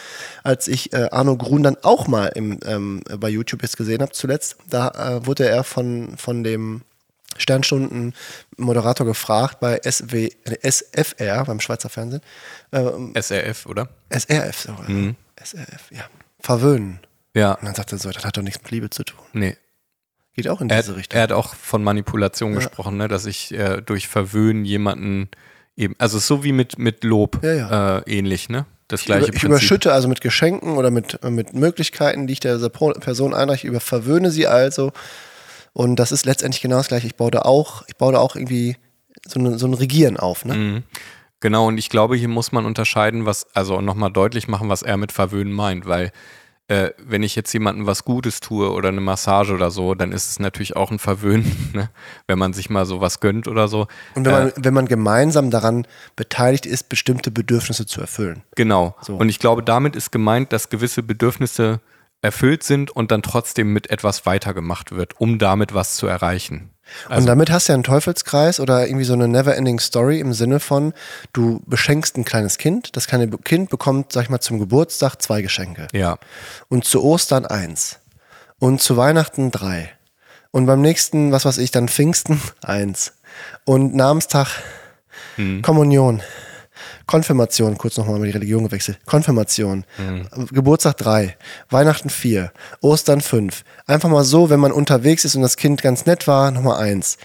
als 0.42 0.68
ich 0.68 0.92
äh, 0.92 1.08
Arno 1.10 1.36
Grun 1.36 1.62
dann 1.62 1.76
auch 1.82 2.06
mal 2.06 2.26
im, 2.28 2.58
ähm, 2.66 3.02
bei 3.18 3.28
YouTube 3.28 3.62
jetzt 3.62 3.76
gesehen 3.76 4.02
habe 4.02 4.12
zuletzt. 4.12 4.56
Da 4.68 4.88
äh, 5.18 5.26
wurde 5.26 5.48
er 5.48 5.64
von, 5.64 6.16
von 6.18 6.44
dem 6.44 6.82
Sternstunden-Moderator 7.36 9.06
gefragt 9.06 9.60
bei 9.60 9.80
SW, 9.84 10.30
äh, 10.44 10.58
SFR, 10.70 11.44
beim 11.44 11.60
Schweizer 11.60 11.88
Fernsehen. 11.88 12.22
Ähm, 12.72 13.12
SRF, 13.14 13.66
oder? 13.66 13.88
SRF 14.10 14.60
sogar. 14.60 14.86
SRF, 15.42 15.90
ja. 15.90 16.04
Verwöhnen. 16.40 17.00
Ja. 17.34 17.54
Und 17.54 17.64
dann 17.64 17.74
sagt 17.74 17.92
er 17.92 17.98
so, 17.98 18.10
das 18.10 18.24
hat 18.24 18.36
doch 18.36 18.42
nichts 18.42 18.62
mit 18.62 18.70
Liebe 18.70 18.90
zu 18.90 19.04
tun. 19.04 19.18
Nee. 19.32 19.56
Geht 20.34 20.48
auch 20.48 20.60
in 20.60 20.68
Er, 20.70 20.78
diese 20.80 20.92
hat- 20.92 20.98
Richtung. 20.98 21.16
er 21.16 21.22
hat 21.24 21.32
auch 21.32 21.54
von 21.54 21.82
Manipulation 21.82 22.50
Ja. 22.52 22.56
gesprochen, 22.58 22.96
ne? 22.96 23.08
dass 23.08 23.26
ich 23.26 23.52
äh, 23.52 23.80
durch 23.82 24.08
Verwöhnen 24.08 24.64
jemanden 24.64 25.28
eben, 25.76 25.94
also 25.98 26.18
so 26.18 26.44
wie 26.44 26.52
mit, 26.52 26.78
mit 26.78 27.04
Lob 27.04 27.40
Ja, 27.42 27.52
ja. 27.54 27.98
Äh, 27.98 28.02
ähnlich, 28.18 28.48
ne? 28.48 28.66
Das 28.88 29.00
ich, 29.00 29.06
gleiche 29.06 29.26
über, 29.26 29.34
ich 29.34 29.40
Prinzip. 29.40 29.48
überschütte 29.48 29.92
also 29.92 30.08
mit 30.08 30.20
Geschenken 30.20 30.76
oder 30.76 30.90
mit, 30.90 31.22
mit 31.24 31.54
Möglichkeiten, 31.54 32.26
die 32.26 32.34
ich 32.34 32.40
Pro- 32.72 32.92
Person 32.92 33.32
einreiche, 33.34 33.66
über 33.66 33.80
verwöhne 33.80 34.30
sie 34.30 34.46
also. 34.46 34.92
Und 35.72 35.96
das 35.96 36.12
ist 36.12 36.26
letztendlich 36.26 36.60
genau 36.60 36.76
das 36.76 36.88
gleiche. 36.88 37.06
Ich 37.06 37.16
baue 37.16 37.30
da 37.30 37.40
auch, 37.40 37.82
ich 37.88 37.96
baue 37.96 38.12
da 38.12 38.18
auch 38.18 38.36
irgendwie 38.36 38.76
so, 39.26 39.40
eine, 39.40 39.58
so 39.58 39.66
ein 39.66 39.74
Regieren 39.74 40.18
auf. 40.18 40.44
Ne? 40.44 40.54
Mhm. 40.54 40.82
Genau, 41.40 41.66
und 41.66 41.78
ich 41.78 41.88
glaube, 41.88 42.16
hier 42.16 42.28
muss 42.28 42.52
man 42.52 42.64
unterscheiden, 42.64 43.26
was, 43.26 43.46
also 43.54 43.80
nochmal 43.80 44.12
deutlich 44.12 44.48
machen, 44.48 44.68
was 44.68 44.82
er 44.82 44.96
mit 44.96 45.12
verwöhnen 45.12 45.52
meint, 45.52 45.86
weil 45.86 46.12
äh, 46.68 46.90
wenn 46.98 47.22
ich 47.22 47.36
jetzt 47.36 47.52
jemandem 47.52 47.86
was 47.86 48.04
Gutes 48.04 48.40
tue 48.40 48.72
oder 48.72 48.88
eine 48.88 49.00
Massage 49.00 49.52
oder 49.52 49.70
so, 49.70 49.94
dann 49.94 50.12
ist 50.12 50.30
es 50.30 50.38
natürlich 50.38 50.76
auch 50.76 50.90
ein 50.90 50.98
Verwöhnen, 50.98 51.70
ne? 51.74 51.90
wenn 52.26 52.38
man 52.38 52.52
sich 52.52 52.70
mal 52.70 52.86
sowas 52.86 53.20
gönnt 53.20 53.48
oder 53.48 53.68
so. 53.68 53.86
Und 54.14 54.24
wenn 54.24 54.32
Äh, 54.32 54.44
man, 54.44 54.52
wenn 54.56 54.74
man 54.74 54.86
gemeinsam 54.86 55.50
daran 55.50 55.86
beteiligt 56.16 56.64
ist, 56.66 56.88
bestimmte 56.88 57.30
Bedürfnisse 57.30 57.84
zu 57.86 58.00
erfüllen. 58.00 58.42
Genau. 58.56 58.96
So. 59.02 59.16
Und 59.16 59.28
ich 59.28 59.38
glaube, 59.38 59.62
damit 59.62 59.94
ist 59.94 60.10
gemeint, 60.10 60.52
dass 60.52 60.70
gewisse 60.70 61.02
Bedürfnisse 61.02 61.80
erfüllt 62.22 62.62
sind 62.62 62.90
und 62.90 63.10
dann 63.10 63.20
trotzdem 63.22 63.72
mit 63.74 63.90
etwas 63.90 64.24
weitergemacht 64.24 64.92
wird, 64.92 65.20
um 65.20 65.38
damit 65.38 65.74
was 65.74 65.96
zu 65.96 66.06
erreichen. 66.06 66.70
Und 67.06 67.12
Also- 67.12 67.26
damit 67.26 67.50
hast 67.50 67.68
du 67.68 67.72
ja 67.72 67.74
einen 67.74 67.82
Teufelskreis 67.84 68.60
oder 68.60 68.86
irgendwie 68.86 69.04
so 69.04 69.14
eine 69.14 69.28
never-ending 69.28 69.80
Story 69.80 70.20
im 70.20 70.32
Sinne 70.32 70.60
von, 70.60 70.92
du 71.32 71.62
beschenkst 71.66 72.16
ein 72.16 72.24
kleines 72.24 72.58
Kind, 72.58 72.96
das 72.96 73.06
kleine 73.06 73.28
Kind 73.28 73.70
bekommt, 73.70 74.12
sag 74.12 74.22
ich 74.24 74.30
mal, 74.30 74.40
zum 74.40 74.58
Geburtstag 74.58 75.20
zwei 75.20 75.42
Geschenke. 75.42 75.88
Ja. 75.92 76.18
Und 76.68 76.84
zu 76.84 77.02
Ostern 77.02 77.46
eins. 77.46 77.98
Und 78.58 78.80
zu 78.80 78.96
Weihnachten 78.96 79.50
drei. 79.50 79.90
Und 80.52 80.66
beim 80.66 80.80
nächsten, 80.80 81.32
was 81.32 81.44
weiß 81.44 81.58
ich, 81.58 81.70
dann 81.72 81.88
Pfingsten 81.88 82.40
eins. 82.62 83.12
Und 83.64 83.94
Namenstag 83.94 84.48
Kommunion. 85.62 86.22
Konfirmation, 87.06 87.78
kurz 87.78 87.96
nochmal 87.96 88.18
mal 88.18 88.26
die 88.26 88.32
Religion 88.32 88.64
gewechselt. 88.64 88.98
Konfirmation. 89.06 89.84
Geburtstag 90.52 90.96
drei. 90.96 91.36
Weihnachten 91.70 92.10
vier. 92.10 92.52
Ostern 92.80 93.20
fünf. 93.20 93.64
Einfach 93.86 94.08
mal 94.08 94.24
so, 94.24 94.50
wenn 94.50 94.60
man 94.60 94.72
unterwegs 94.72 95.24
ist 95.24 95.34
und 95.36 95.42
das 95.42 95.56
Kind 95.56 95.82
ganz 95.82 96.06
nett 96.06 96.26
war, 96.26 96.50
nochmal 96.50 96.82
eins. 96.82 97.18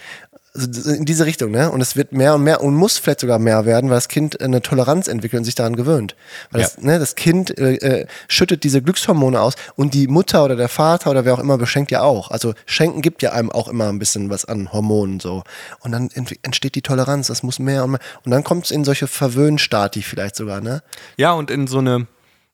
Also 0.52 0.90
in 0.90 1.04
diese 1.04 1.26
Richtung, 1.26 1.52
ne? 1.52 1.70
Und 1.70 1.80
es 1.80 1.94
wird 1.94 2.10
mehr 2.10 2.34
und 2.34 2.42
mehr 2.42 2.60
und 2.60 2.74
muss 2.74 2.98
vielleicht 2.98 3.20
sogar 3.20 3.38
mehr 3.38 3.66
werden, 3.66 3.88
weil 3.88 3.96
das 3.96 4.08
Kind 4.08 4.40
eine 4.40 4.60
Toleranz 4.60 5.06
entwickelt 5.06 5.38
und 5.38 5.44
sich 5.44 5.54
daran 5.54 5.76
gewöhnt. 5.76 6.16
Weil 6.50 6.62
das, 6.62 6.76
Ja. 6.76 6.82
ne, 6.86 6.98
das 6.98 7.14
Kind 7.14 7.56
äh, 7.56 7.74
äh, 7.74 8.06
schüttet 8.26 8.64
diese 8.64 8.82
Glückshormone 8.82 9.40
aus 9.40 9.54
und 9.76 9.94
die 9.94 10.08
Mutter 10.08 10.44
oder 10.44 10.56
der 10.56 10.68
Vater 10.68 11.10
oder 11.12 11.24
wer 11.24 11.34
auch 11.34 11.38
immer 11.38 11.56
beschenkt 11.56 11.92
ja 11.92 12.00
auch. 12.02 12.32
Also 12.32 12.54
Schenken 12.66 13.00
gibt 13.00 13.22
ja 13.22 13.30
einem 13.32 13.52
auch 13.52 13.68
immer 13.68 13.88
ein 13.90 14.00
bisschen 14.00 14.28
was 14.28 14.44
an 14.44 14.72
Hormonen 14.72 15.20
so. 15.20 15.44
Und 15.80 15.92
dann 15.92 16.10
ent 16.14 16.34
entsteht 16.42 16.74
die 16.74 16.82
Toleranz, 16.82 17.28
das 17.28 17.44
muss 17.44 17.60
mehr 17.60 17.84
und 17.84 17.92
mehr. 17.92 18.00
Und 18.24 18.32
dann 18.32 18.42
kommt 18.42 18.64
es 18.64 18.70
in 18.72 18.84
solche 18.84 19.06
Verwöhnstati 19.06 20.02
vielleicht 20.02 20.34
sogar, 20.34 20.60
ne? 20.60 20.82
Ja, 21.16 21.30
und 21.32 21.52
in 21.52 21.68
so 21.68 21.78
eine, 21.78 22.08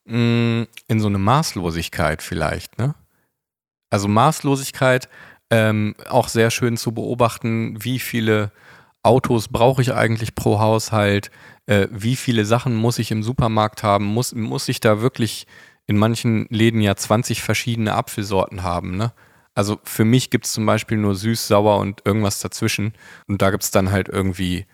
mh, 0.05 0.67
in 0.87 1.01
so 1.01 1.07
eine 1.07 1.19
Maßlosigkeit 1.19 2.21
vielleicht, 2.21 2.79
ne? 2.79 2.95
Also 3.89 4.07
Maßlosigkeit, 4.09 5.09
ähm, 5.51 5.95
auch 6.09 6.29
sehr 6.29 6.51
schön 6.51 6.77
zu 6.77 6.93
beobachten, 6.93 7.83
wie 7.83 7.99
viele 7.99 8.53
Autos 9.03 9.49
brauche 9.49 9.83
ich 9.83 9.95
eigentlich 9.95 10.35
pro 10.35 10.59
Haushalt, 10.59 11.31
äh, 11.67 11.87
wie 11.91 12.17
viele 12.17 12.45
Sachen 12.45 12.75
muss 12.75 12.99
ich 12.99 13.11
im 13.11 13.23
Supermarkt 13.23 13.83
haben, 13.83 14.05
muss, 14.05 14.35
muss 14.35 14.69
ich 14.69 14.81
da 14.81 15.01
wirklich 15.01 15.47
in 15.87 15.97
manchen 15.97 16.47
Läden 16.51 16.81
ja 16.81 16.97
20 16.97 17.43
verschiedene 17.43 17.95
Apfelsorten 17.95 18.63
haben, 18.63 18.97
ne? 18.97 19.13
Also 19.55 19.81
für 19.85 20.05
mich 20.05 20.29
gibt 20.29 20.45
es 20.45 20.53
zum 20.53 20.67
Beispiel 20.67 20.99
nur 20.99 21.15
süß, 21.15 21.49
sauer 21.49 21.79
und 21.79 22.03
irgendwas 22.05 22.41
dazwischen. 22.41 22.93
Und 23.27 23.41
da 23.41 23.51
gibt 23.51 23.63
es 23.63 23.71
dann 23.71 23.91
halt 23.91 24.07
irgendwie 24.07 24.67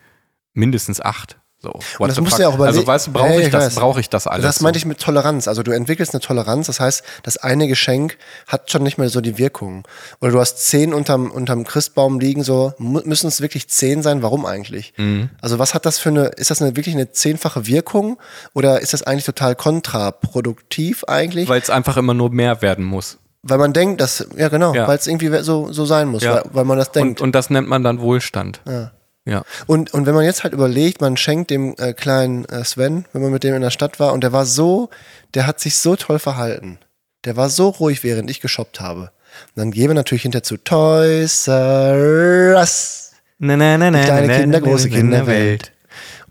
mindestens 0.53 0.99
acht. 0.99 1.39
So, 1.63 1.71
what 1.97 2.09
das 2.09 2.19
musst 2.19 2.37
du 2.37 2.41
ja 2.41 2.49
auch 2.49 2.55
überlegen. 2.55 2.75
Also 2.77 2.85
weißt 2.87 3.07
du, 3.07 3.13
brauche 3.13 3.27
Hey, 3.29 3.43
ich 3.43 3.49
das, 3.49 3.75
brauche 3.75 3.99
ich 4.01 4.09
das 4.09 4.27
alles? 4.27 4.43
Das 4.45 4.59
meinte 4.59 4.77
ich 4.77 4.85
mit 4.85 4.99
Toleranz. 4.99 5.47
Also 5.47 5.63
du 5.63 5.71
entwickelst 5.71 6.13
eine 6.13 6.19
Toleranz, 6.19 6.67
das 6.67 6.81
heißt, 6.81 7.03
das 7.23 7.37
eine 7.37 7.69
Geschenk 7.69 8.17
hat 8.47 8.69
schon 8.69 8.83
nicht 8.83 8.97
mehr 8.97 9.07
so 9.07 9.21
die 9.21 9.37
Wirkung. 9.37 9.87
Oder 10.19 10.31
du 10.33 10.39
hast 10.41 10.57
zehn 10.57 10.93
unterm, 10.93 11.31
unterm 11.31 11.63
Christbaum 11.63 12.19
liegen, 12.19 12.43
so 12.43 12.73
müssen 12.79 13.27
es 13.27 13.39
wirklich 13.39 13.69
zehn 13.69 14.03
sein, 14.03 14.21
warum 14.21 14.45
eigentlich? 14.45 14.93
Mhm. 14.97 15.29
Also 15.41 15.57
was 15.57 15.73
hat 15.73 15.85
das 15.85 15.99
für 15.99 16.09
eine, 16.09 16.25
ist 16.35 16.51
das 16.51 16.61
eine, 16.61 16.75
wirklich 16.75 16.95
eine 16.95 17.11
zehnfache 17.13 17.65
Wirkung 17.65 18.19
oder 18.53 18.81
ist 18.81 18.91
das 18.91 19.03
eigentlich 19.03 19.25
total 19.25 19.55
kontraproduktiv 19.55 21.05
eigentlich? 21.05 21.47
Weil, 21.47 21.55
Weil 21.55 21.61
es 21.61 21.69
einfach 21.69 21.95
immer 21.97 22.13
nur 22.13 22.29
mehr 22.29 22.61
werden 22.61 22.83
muss. 22.83 23.19
man 23.43 23.71
denkt, 23.71 24.01
dass, 24.01 24.27
ja 24.35 24.49
genau, 24.49 24.73
Ja. 24.73 24.87
weil 24.87 24.97
es 24.97 25.07
irgendwie 25.07 25.41
so, 25.43 25.71
so 25.71 25.85
sein 25.85 26.09
muss, 26.09 26.23
Ja. 26.23 26.35
weil, 26.35 26.43
weil 26.51 26.65
man 26.65 26.77
das 26.77 26.91
denkt. 26.91 27.21
Und, 27.21 27.27
und 27.27 27.35
das 27.35 27.49
nennt 27.49 27.67
man 27.69 27.83
dann 27.83 28.01
Wohlstand. 28.01 28.61
Ja. 28.67 28.91
Ja. 29.25 29.43
Und, 29.67 29.93
und 29.93 30.05
wenn 30.05 30.15
man 30.15 30.25
jetzt 30.25 30.43
halt 30.43 30.53
überlegt, 30.53 30.99
man 30.99 31.15
schenkt 31.17 31.49
dem 31.49 31.75
äh, 31.77 31.93
kleinen 31.93 32.45
äh, 32.45 32.63
Sven, 32.65 33.05
wenn 33.13 33.21
man 33.21 33.31
mit 33.31 33.43
dem 33.43 33.55
in 33.55 33.61
der 33.61 33.69
Stadt 33.69 33.99
war, 33.99 34.13
und 34.13 34.21
der 34.23 34.33
war 34.33 34.45
so, 34.45 34.89
der 35.33 35.47
hat 35.47 35.59
sich 35.59 35.77
so 35.77 35.95
toll 35.95 36.19
verhalten. 36.19 36.77
Der 37.23 37.37
war 37.37 37.49
so 37.49 37.69
ruhig, 37.69 38.03
während 38.03 38.29
ich 38.29 38.41
geshoppt 38.41 38.81
habe. 38.81 39.11
Und 39.55 39.57
dann 39.57 39.71
gehen 39.71 39.87
wir 39.87 39.93
natürlich 39.95 40.23
hinter 40.23 40.43
zu 40.43 40.57
Toys 40.57 41.47
R 41.47 42.55
Us 42.57 43.11
Ne, 43.39 43.57
ne, 43.57 43.77
ne, 43.77 43.91
ne, 43.91 44.03
kleine 44.03 44.27
ne, 44.27 44.39
Kinder, 44.39 44.59
ne, 44.59 44.65
große 44.65 44.87
ne, 44.89 44.95
Kinderwelt. 44.95 45.73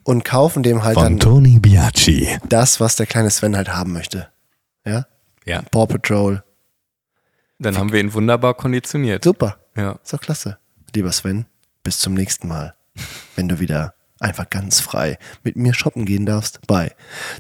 und 0.05 0.25
kaufen 0.25 0.63
dem 0.63 0.83
halt 0.83 0.95
Von 0.95 1.05
dann 1.05 1.19
Tony 1.19 1.59
Biaggi. 1.59 2.39
das, 2.49 2.81
was 2.81 2.97
der 2.97 3.07
kleine 3.07 3.31
Sven 3.31 3.57
halt 3.57 3.69
haben 3.75 3.93
möchte. 3.93 4.29
Ja? 4.87 5.07
Ja. 5.45 5.63
Paw 5.71 5.87
Patrol. 5.87 6.43
Dann 7.59 7.77
haben 7.77 7.93
wir 7.93 8.01
ihn 8.01 8.15
wunderbar 8.15 8.55
konditioniert. 8.55 9.25
Super. 9.25 9.59
Ja. 9.77 9.99
Ist 10.03 10.13
doch 10.13 10.21
klasse. 10.21 10.59
Lieber 10.95 11.13
Sven, 11.13 11.47
bis 11.83 11.99
zum 11.99 12.15
nächsten 12.15 12.49
Mal. 12.49 12.75
Wenn 13.37 13.49
du 13.49 13.61
wieder 13.61 13.95
einfach 14.21 14.49
ganz 14.51 14.81
frei 14.81 15.19
mit 15.43 15.57
mir 15.57 15.75
shoppen 15.75 16.05
gehen 16.05 16.27
darfst 16.27 16.61
bei 16.67 16.93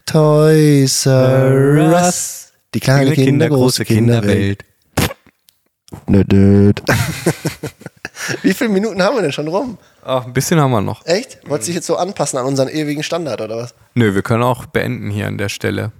Toys 0.06 1.06
R 1.06 1.92
Us. 1.92 2.52
Die 2.74 2.80
kleine 2.80 3.12
Kinder, 3.12 3.48
große 3.48 3.84
Kinderwelt. 3.84 4.64
Nöd. 6.06 6.82
Wie 8.42 8.54
viele 8.54 8.70
Minuten 8.70 9.02
haben 9.02 9.16
wir 9.16 9.22
denn 9.22 9.32
schon 9.32 9.48
rum? 9.48 9.78
Ach, 10.04 10.26
ein 10.26 10.32
bisschen 10.32 10.60
haben 10.60 10.70
wir 10.70 10.80
noch. 10.80 11.04
Echt? 11.06 11.38
Wolltest 11.48 11.68
du 11.68 11.70
dich 11.70 11.76
jetzt 11.76 11.86
so 11.86 11.96
anpassen 11.96 12.38
an 12.38 12.46
unseren 12.46 12.68
ewigen 12.68 13.02
Standard 13.02 13.40
oder 13.40 13.56
was? 13.58 13.74
Nö, 13.94 14.14
wir 14.14 14.22
können 14.22 14.42
auch 14.42 14.66
beenden 14.66 15.10
hier 15.10 15.26
an 15.26 15.38
der 15.38 15.48
Stelle. 15.48 15.92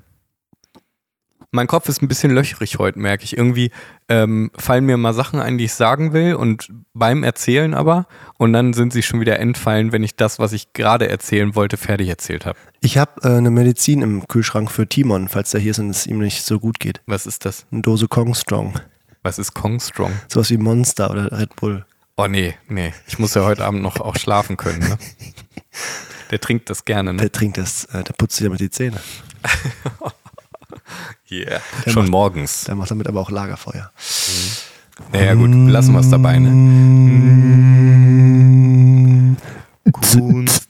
Mein 1.55 1.67
Kopf 1.67 1.87
ist 1.91 2.01
ein 2.01 2.09
bisschen 2.09 2.33
löchrig 2.33 2.79
heute, 2.79 2.99
merke 2.99 3.25
ich. 3.25 3.37
Irgendwie 3.37 3.73
ähm, 4.09 4.51
fallen 4.57 4.87
mir 4.87 4.97
mal 4.97 5.13
Sachen 5.13 5.39
ein, 5.39 5.59
die 5.59 5.67
ich 5.67 5.75
sagen 5.75 6.15
will 6.15 6.35
und 6.35 6.73
beim 6.95 7.23
Erzählen 7.23 7.75
aber. 7.75 8.07
Und 8.39 8.55
dann 8.55 8.73
sind 8.73 8.95
sie 8.95 9.03
schon 9.03 9.21
wieder 9.21 9.39
entfallen, 9.39 9.93
wenn 9.93 10.03
ich 10.03 10.17
das, 10.17 10.39
was 10.39 10.55
ich 10.55 10.73
gerade 10.73 11.11
erzählen 11.11 11.55
wollte, 11.55 11.77
fertig 11.77 12.09
erzählt 12.09 12.47
habe. 12.47 12.59
Ich 12.81 12.97
habe 12.97 13.21
äh, 13.23 13.37
eine 13.37 13.51
Medizin 13.51 14.01
im 14.01 14.27
Kühlschrank 14.29 14.71
für 14.71 14.89
Timon, 14.89 15.29
falls 15.29 15.51
der 15.51 15.61
hier 15.61 15.73
ist 15.73 15.79
und 15.79 15.91
es 15.91 16.07
ihm 16.07 16.21
nicht 16.21 16.43
so 16.43 16.59
gut 16.59 16.81
geht. 16.81 17.03
Was 17.05 17.27
ist 17.27 17.45
das? 17.45 17.67
Eine 17.71 17.83
Dose 17.83 18.09
Kong 18.09 18.35
Strong. 18.35 18.81
Was 19.23 19.39
ist 19.39 19.53
Kong 19.53 19.79
Strong? 19.79 20.13
Sowas 20.29 20.49
wie 20.49 20.57
Monster 20.57 21.11
oder 21.11 21.39
Red 21.39 21.55
Bull. 21.57 21.85
Oh 22.17 22.29
nee, 22.29 22.55
nee. 22.69 22.95
Ich 23.07 23.19
muss 23.19 23.35
ja 23.35 23.45
heute 23.45 23.67
Abend 23.67 23.83
noch 23.83 24.01
auch 24.01 24.17
schlafen 24.17 24.57
können. 24.57 24.79
Ne? 24.79 24.97
Der 26.31 26.41
trinkt 26.41 26.71
das 26.71 26.87
gerne, 26.87 27.13
ne? 27.13 27.21
Der 27.21 27.33
trinkt 27.33 27.59
das, 27.59 27.85
äh, 27.87 28.03
der 28.05 28.15
putzt 28.15 28.37
sich 28.37 28.47
damit 28.47 28.59
die 28.61 28.71
Zähne. 28.71 28.99
Yeah. 31.31 31.61
Schon 31.87 32.09
morgens. 32.11 32.65
Der 32.65 32.75
macht 32.75 32.91
damit 32.91 33.07
aber 33.07 33.21
auch 33.21 33.31
Lagerfeuer. 33.31 33.91
Naja 35.13 35.35
gut, 35.35 35.51
lassen 35.51 35.93
wir 35.93 36.01
es 36.01 36.11
dabei, 36.11 36.39
ne? 36.39 36.51
Kunst, 39.91 40.69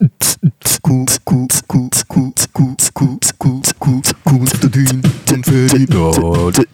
Kunst, 0.83 1.25
Kunst, 1.25 1.69
Kunst, 1.69 2.09
Kunst, 2.09 2.53
Kunst, 2.53 2.95
Kunst, 2.95 3.39
Kunst, 3.39 3.79
Kunst, 3.79 4.15
Konstantin 4.25 5.03
und 5.33 5.45
Ferdinand. 5.45 6.67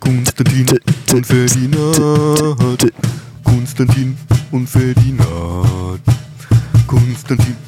Konstantin 0.00 0.66
und 1.12 1.26
Ferdinand. 1.26 2.92
Konstantin 3.44 4.16
und 4.50 4.68
Ferdinand. 4.68 6.00
Konstantin. 6.86 7.65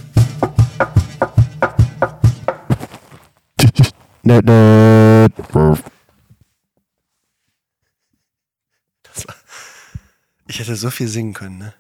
Ich 10.47 10.59
hätte 10.61 10.77
so 10.77 10.91
viel 10.91 11.09
singen 11.09 11.33
können, 11.33 11.57
ne? 11.57 11.75